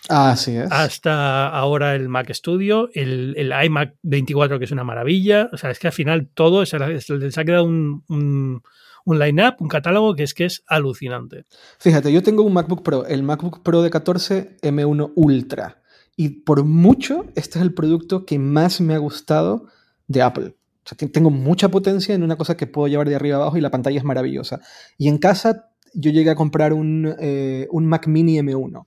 [0.09, 0.71] Así es.
[0.71, 5.49] Hasta ahora el Mac Studio, el, el, iMac 24, que es una maravilla.
[5.53, 8.63] O sea, es que al final todo se les ha quedado un
[9.05, 11.45] un line-up, un catálogo que es que es alucinante.
[11.79, 15.83] Fíjate, yo tengo un MacBook Pro, el MacBook Pro de 14 M1 Ultra.
[16.17, 19.67] Y por mucho, este es el producto que más me ha gustado
[20.07, 20.57] de Apple.
[20.85, 23.61] O sea, tengo mucha potencia en una cosa que puedo llevar de arriba abajo y
[23.61, 24.61] la pantalla es maravillosa.
[24.99, 28.87] Y en casa yo llegué a comprar un, eh, un Mac Mini M1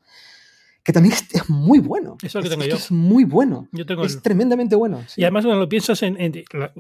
[0.86, 2.16] que también es, muy bueno.
[2.22, 2.76] Eso es lo que es, tengo yo.
[2.76, 3.68] Es muy bueno.
[3.72, 5.02] Yo tengo es el- tremendamente bueno.
[5.08, 5.20] sí.
[5.20, 6.72] Y además cuando lo piensas en, en- la-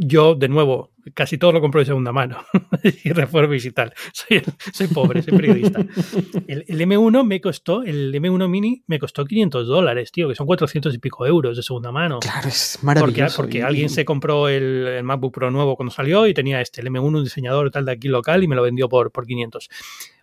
[0.00, 2.38] yo de nuevo casi todo lo compro de segunda mano
[3.04, 3.94] y reformas y tal.
[4.12, 4.42] Soy,
[4.72, 5.80] soy pobre, soy periodista.
[6.48, 10.46] El, el M1 me costó, el M1 Mini me costó 500 dólares, tío, que son
[10.46, 12.18] 400 y pico euros de segunda mano.
[12.20, 13.36] Claro, es Porque, maravilloso.
[13.42, 16.80] porque y- alguien se compró el, el MacBook Pro nuevo cuando salió y tenía este,
[16.80, 19.68] el M1, un diseñador tal de aquí local y me lo vendió por, por 500.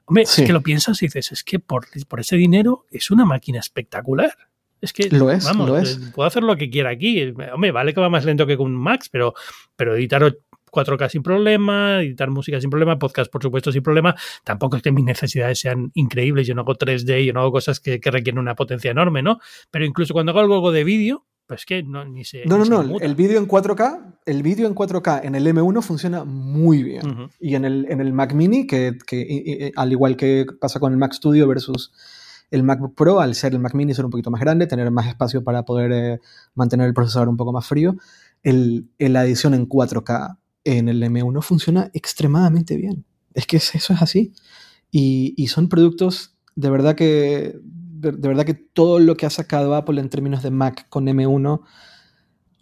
[0.06, 0.42] Hombre, Sí.
[0.42, 3.60] es que lo piensas y dices, es que por, por ese dinero es una máquina
[3.60, 4.34] espectacular.
[4.82, 5.96] Es que, Lo es, vamos, lo es.
[5.98, 7.34] eh, puedo hacer lo que quiera aquí.
[7.54, 9.34] Hombre, vale que va más lento que con un Max, pero,
[9.78, 10.36] pero editar
[10.72, 14.14] 4K sin problema, editar música sin problema, podcast por supuesto sin problema.
[14.44, 16.48] Tampoco es que mis necesidades sean increíbles.
[16.48, 19.40] Yo no hago 3D, yo no hago cosas que, que requieren una potencia enorme, ¿no?
[19.72, 22.46] Pero incluso cuando hago algo de vídeo, pues que no, ni se.
[22.46, 23.00] No, ni no, se no.
[23.00, 27.02] El vídeo en 4K, el vídeo en 4K en el M1 funciona muy bien.
[27.40, 30.80] Y en el, en el Mac Mini, que, que, y- y- al igual que pasa
[30.80, 31.92] con el Mac Studio versus
[32.52, 35.08] el MacBook Pro, al ser el Mac Mini ser un poquito más grande, tener más
[35.08, 36.20] espacio para poder eh,
[36.56, 37.96] mantener el procesador un poco más frío,
[38.44, 43.06] el, el- la edición en 4K en el M1 funciona extremadamente bien.
[43.34, 44.34] Es que es- eso es así.
[44.92, 47.60] Y, y son productos de verdad que
[48.12, 51.62] de, verdad que todo lo que ha sacado Apple en términos de Mac con M1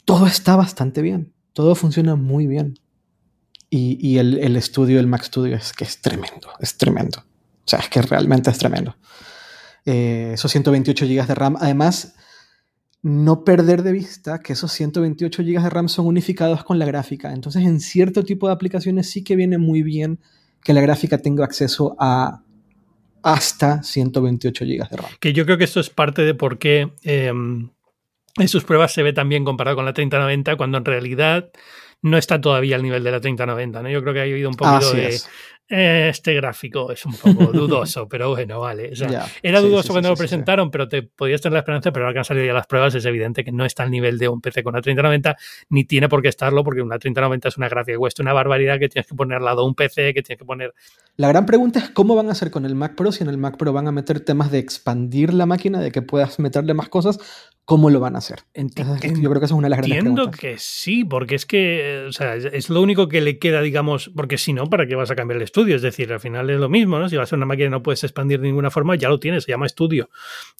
[0.05, 1.33] todo está bastante bien.
[1.53, 2.79] Todo funciona muy bien.
[3.73, 6.49] Y, el estudio, el Mac Studio, es que es tremendo.
[6.59, 7.19] Es tremendo.
[7.19, 8.97] O sea, es que realmente es tremendo.
[9.85, 11.55] Eh, esos 128 GB de RAM.
[11.57, 12.15] Además,
[13.01, 17.31] no perder de vista que esos 128 GB de RAM son unificados con la gráfica.
[17.31, 20.19] Entonces, en cierto tipo de aplicaciones sí que viene muy bien
[20.63, 22.43] que la gráfica tenga acceso a
[23.23, 25.11] hasta 128 GB de RAM.
[25.19, 29.03] Que yo creo que esto es parte de por qué eh, en sus pruebas se
[29.03, 31.51] ve tan bien comparado con la 3090, cuando en realidad
[32.01, 33.83] no está todavía al nivel de la 3090.
[33.83, 33.89] ¿no?
[33.89, 35.19] Yo creo que ha habido un poquito de.
[35.69, 38.91] "Eh, este gráfico es un poco dudoso, pero bueno, vale.
[38.91, 39.27] O sea, Ya.
[39.41, 42.05] Era dudoso sí, sí, cuando sí, lo presentaron, pero te podías tener la esperanza, pero
[42.05, 44.27] ahora que han salido ya las pruebas es evidente que no está al nivel de
[44.27, 45.37] un PC con una 3090,
[45.69, 48.79] ni tiene por qué estarlo, porque una 3090 es una gráfica que cuesta una barbaridad
[48.79, 50.73] que tienes que poner al lado un PC, que tienes que poner...
[51.15, 53.37] La gran pregunta es cómo van a hacer con el Mac Pro, si en el
[53.37, 56.89] Mac Pro van a meter temas de expandir la máquina, de que puedas meterle más
[56.89, 57.19] cosas,
[57.65, 58.39] ¿cómo lo van a hacer?
[58.53, 60.39] Enti- Esa es- yo creo que esa es una de las grandes Entiendo preguntas.
[60.41, 64.11] que sí, porque es que, o sea, es- es lo único que le queda, digamos,
[64.15, 65.75] porque si no, ¿para qué vas a cambiar el estudio?
[65.75, 67.09] Es decir, al final es lo mismo, ¿no?
[67.09, 69.43] Si vas a una máquina y no puedes expandir de ninguna forma, ya lo tienes,
[69.43, 70.09] se llama estudio.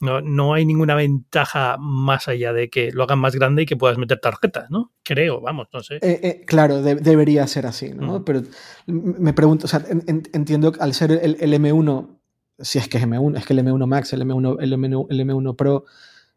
[0.02, 3.78] No, no hay ninguna ventaja más allá de que lo hagan más grande y que
[3.78, 4.92] puedas meter tarjetas, ¿no?
[5.04, 5.96] Creo, vamos, no sé.
[5.96, 8.16] Eh, eh, claro, de- debería ser así, ¿no?
[8.16, 8.26] Ujú.
[8.26, 8.42] Pero
[8.88, 12.20] me pregunto, o sea, en- en- entiendo que al ser el, el M1,
[12.60, 15.20] si es que es M1, es que el M1 Max, el M1, el M1, el
[15.22, 15.86] M1 Pro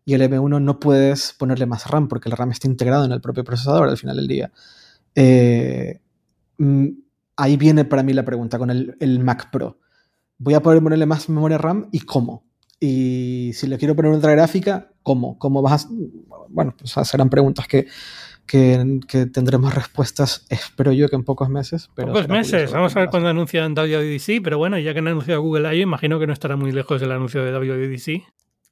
[0.07, 3.21] y el M1 no puedes ponerle más RAM porque el RAM está integrado en el
[3.21, 4.53] propio procesador al final del día.
[5.15, 6.01] Eh,
[6.59, 6.89] mm,
[7.37, 9.78] ahí viene para mí la pregunta con el, el Mac Pro.
[10.39, 12.45] ¿Voy a poder ponerle más memoria RAM y cómo?
[12.80, 15.39] Y si le quiero poner otra gráfica, ¿cómo?
[15.39, 15.89] ¿Cómo vas a...?
[16.49, 17.87] Bueno, pues serán preguntas que,
[18.47, 21.91] que, que tendremos respuestas, espero yo, que en pocos meses.
[21.95, 25.41] Pero Pocos meses, vamos a ver cuándo anuncian WWDC, pero bueno, ya que han anunciado
[25.41, 28.22] Google I.O., imagino que no estará muy lejos del anuncio de WWDC.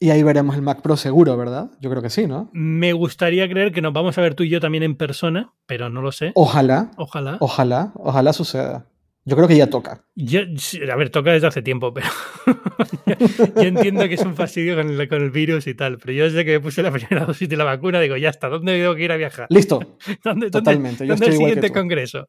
[0.02, 1.70] Y ahí veremos el Mac Pro seguro, ¿verdad?
[1.80, 2.50] Yo creo que sí, ¿no?
[2.52, 5.90] Me gustaría creer que nos vamos a ver tú y yo también en persona, pero
[5.90, 6.32] no lo sé.
[6.34, 7.36] Ojalá, Ojalá.
[7.38, 8.86] ojalá, ojalá suceda.
[9.24, 10.04] Yo creo que ya toca.
[10.16, 10.40] Yo,
[10.92, 12.08] a ver, toca desde hace tiempo, pero
[13.56, 16.24] yo entiendo que es un fastidio con el, con el virus y tal, pero yo
[16.24, 18.94] desde que me puse la primera dosis de la vacuna digo, ya está, ¿dónde tengo
[18.94, 19.46] que ir a viajar?
[19.50, 19.78] Listo,
[20.24, 21.06] ¿Dónde, dónde- totalmente.
[21.06, 21.74] Yo ¿Dónde estoy el igual que siguiente tú.
[21.80, 22.28] congreso?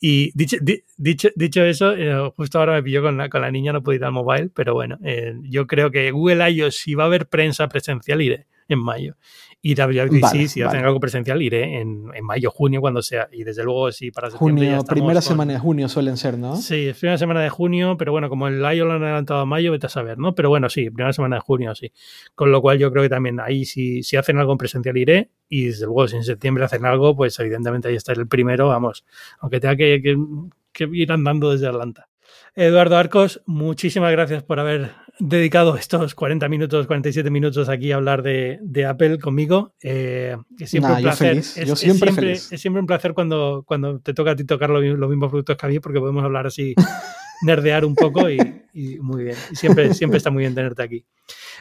[0.00, 3.50] Y dicho, di- dicho, dicho eso, eh, justo ahora me pilló con la, con la
[3.50, 6.94] niña, no pude ir al mobile, pero bueno, eh, yo creo que Google I.O., si
[6.94, 9.14] va a haber prensa presencial, iré en mayo.
[9.68, 10.68] Y WWDC, Vale, si vale.
[10.76, 13.28] hacen algo presencial, iré en, en mayo, junio, cuando sea.
[13.32, 16.16] Y desde luego, si para septiembre ya Junio, estamos primera con- semana de junio suelen
[16.16, 16.54] ser, ¿no?
[16.56, 18.84] Sí, es primera semana de junio, pero bueno, como el I.O.
[18.84, 20.36] lo han adelantado a mayo, vete a saber, ¿no?
[20.36, 21.90] Pero bueno, sí, primera semana de junio, sí.
[22.36, 25.30] Con lo cual yo creo que también ahí si, si hacen algo en presencial iré
[25.48, 29.04] y desde luego si en septiembre hacen algo, pues evidentemente ahí está el primero, vamos,
[29.40, 30.16] aunque tenga que, que-
[30.72, 32.05] que ir andando desde Atlanta.
[32.54, 38.22] Eduardo Arcos, muchísimas gracias por haber dedicado estos 40 minutos, 47 minutos aquí a hablar
[38.22, 39.74] de, de Apple conmigo.
[39.82, 41.36] Eh, es siempre Nah, un placer.
[41.38, 42.52] Es, siempre siempre, feliz.
[42.52, 45.56] es siempre un placer cuando, cuando te toca a ti tocar lo los mismos productos
[45.56, 46.74] que a mí, porque podemos hablar así,
[47.42, 48.38] nerdear un poco y,
[48.72, 49.36] y muy bien.
[49.50, 51.04] Y siempre, siempre está muy bien tenerte aquí.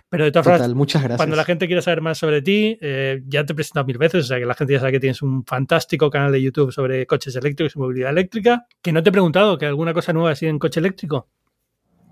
[0.10, 1.18] Pero de todas formas, Total, muchas gracias.
[1.18, 4.26] cuando la gente quiera saber más sobre ti, eh, ya te he presentado mil veces,
[4.26, 7.06] o sea que la gente ya sabe que tienes un fantástico canal de YouTube sobre
[7.08, 8.68] coches eléctricos y movilidad eléctrica.
[8.82, 11.30] Que no te he preguntado, que alguna cosa nueva ha sido en coche eléctrico.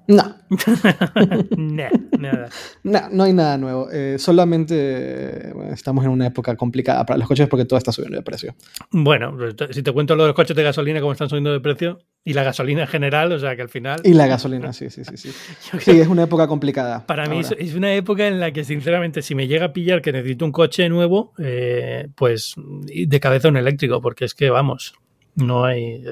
[0.08, 0.36] No.
[1.58, 1.90] Nah,
[2.20, 2.50] nada.
[2.84, 3.90] No, no hay nada nuevo.
[3.92, 8.18] Eh, solamente eh, estamos en una época complicada para los coches porque todo está subiendo
[8.18, 8.56] de precio.
[8.92, 9.36] Bueno,
[9.72, 12.34] si te cuento lo de los coches de gasolina, cómo están subiendo de precio, y
[12.34, 14.02] la gasolina en general, o sea que al final.
[14.04, 15.18] Y la gasolina, sí, sí, sí.
[15.18, 15.32] Sí,
[15.80, 17.06] sí es una época complicada.
[17.06, 20.12] Para mí es, una época en la que, sinceramente, si me llega a pillar que
[20.12, 24.94] necesito un coche nuevo, eh, pues de cabeza un eléctrico, porque es que, vamos,
[25.36, 26.04] no hay.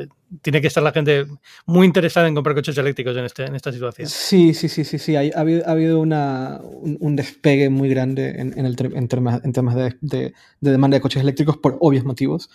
[0.42, 1.26] Tiene que estar la gente
[1.66, 4.08] muy interesada en comprar coches eléctricos en, este, en esta situación.
[4.08, 5.16] Sí, sí, sí, sí, sí.
[5.16, 9.52] Ha ha habido una, un, un despegue muy grande en, en el, en temas, en
[9.52, 12.50] temas de, de- de demanda de coches eléctricos por obvios motivos.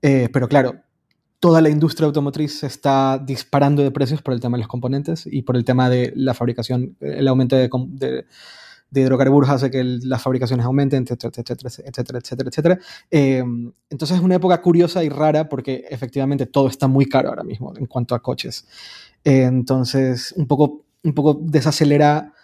[0.00, 0.76] Eh, pero claro,
[1.38, 5.26] toda la industria automotriz se está disparando de precios por el tema de los componentes
[5.30, 6.96] y por el tema de la fabricación.
[7.00, 8.24] El aumento de, de-
[8.92, 12.78] de hidrocarburos hace que las fabricaciones aumenten, etcétera, etcétera, etcétera, etcétera, etcétera.
[13.10, 13.42] Eh,
[13.88, 17.72] entonces es una época curiosa y rara porque efectivamente todo está muy caro ahora mismo
[17.76, 18.66] en cuanto a coches.
[19.24, 22.34] Eh, entonces, un poco, un poco desacelera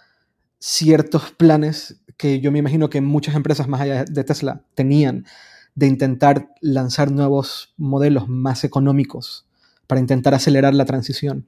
[0.59, 5.27] ciertos planes que yo me imagino que muchas empresas más allá de Tesla tenían
[5.75, 9.47] de intentar lanzar nuevos modelos más económicos
[9.87, 11.47] para intentar acelerar la transición.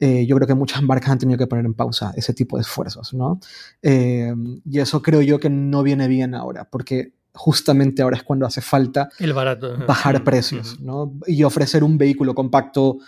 [0.00, 2.62] Eh, yo creo que muchas marcas han tenido que poner en pausa ese tipo de
[2.62, 3.40] esfuerzos, ¿no?
[3.82, 4.32] Eh,
[4.64, 8.60] y eso creo yo que no viene bien ahora, porque justamente ahora es cuando hace
[8.60, 9.76] falta El barato.
[9.86, 10.80] bajar precios.
[10.80, 11.12] ¿no?
[11.26, 12.98] y ofrecer un vehículo compacto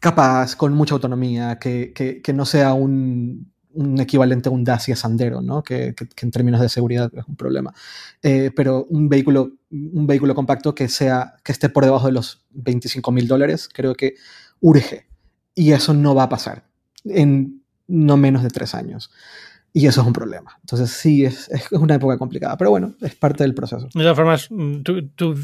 [0.00, 4.94] capaz, con mucha autonomía, que, que- que no sea un, un equivalente a un Dacia
[4.96, 5.62] Sandero, ¿no?
[5.62, 7.74] que, que- que en términos de seguridad es un problema.
[8.22, 12.46] Eh, pero un vehículo, un vehículo compacto que, sea, que esté por debajo de los
[12.50, 14.14] 25 mil dólares, creo que
[14.60, 15.07] urge.
[15.58, 16.62] Y eso no va a pasar
[17.04, 19.10] en no menos de tres años.
[19.72, 20.56] Y eso es un problema.
[20.62, 23.86] Entonces sí, es, es una época complicada, pero bueno, es parte del proceso.
[23.94, 25.34] De todas formas, mm, tu, tu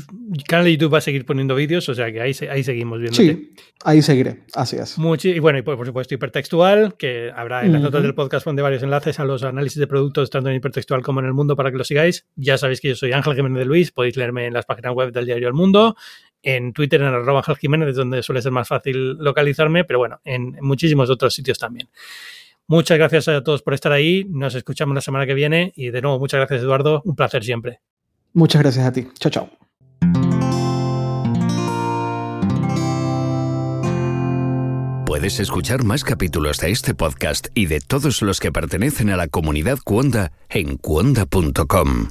[0.49, 3.23] canal de YouTube va a seguir poniendo vídeos, o sea que ahí, ahí seguimos viéndote.
[3.23, 3.55] Sí,
[3.85, 4.99] ahí seguiré, así es.
[4.99, 8.07] Muchi- y bueno, y por, por supuesto hipertextual, que habrá en las notas Ujú.
[8.07, 11.27] del podcast de varios enlaces a los análisis de productos tanto en hipertextual como en
[11.27, 12.27] el mundo para que lo sigáis.
[12.37, 15.13] Ya sabéis que yo soy Ángel Jiménez de Luis, podéis leerme en las páginas web
[15.13, 15.97] del diario El Mundo,
[16.45, 20.55] en Twitter en arroba Jiménez, es donde suele ser más fácil localizarme, pero bueno, en,
[20.57, 21.89] en muchísimos otros sitios también.
[22.67, 26.01] Muchas gracias a todos por estar ahí, nos escuchamos la semana que viene y de
[26.01, 27.81] nuevo muchas gracias Eduardo, un placer siempre.
[28.33, 29.09] Muchas gracias a ti.
[29.19, 29.51] Chao, chao.
[35.07, 39.29] Puedes escuchar más capítulos de este podcast y de todos los que pertenecen a la
[39.29, 42.09] comunidad Cuonda en cuonda.com.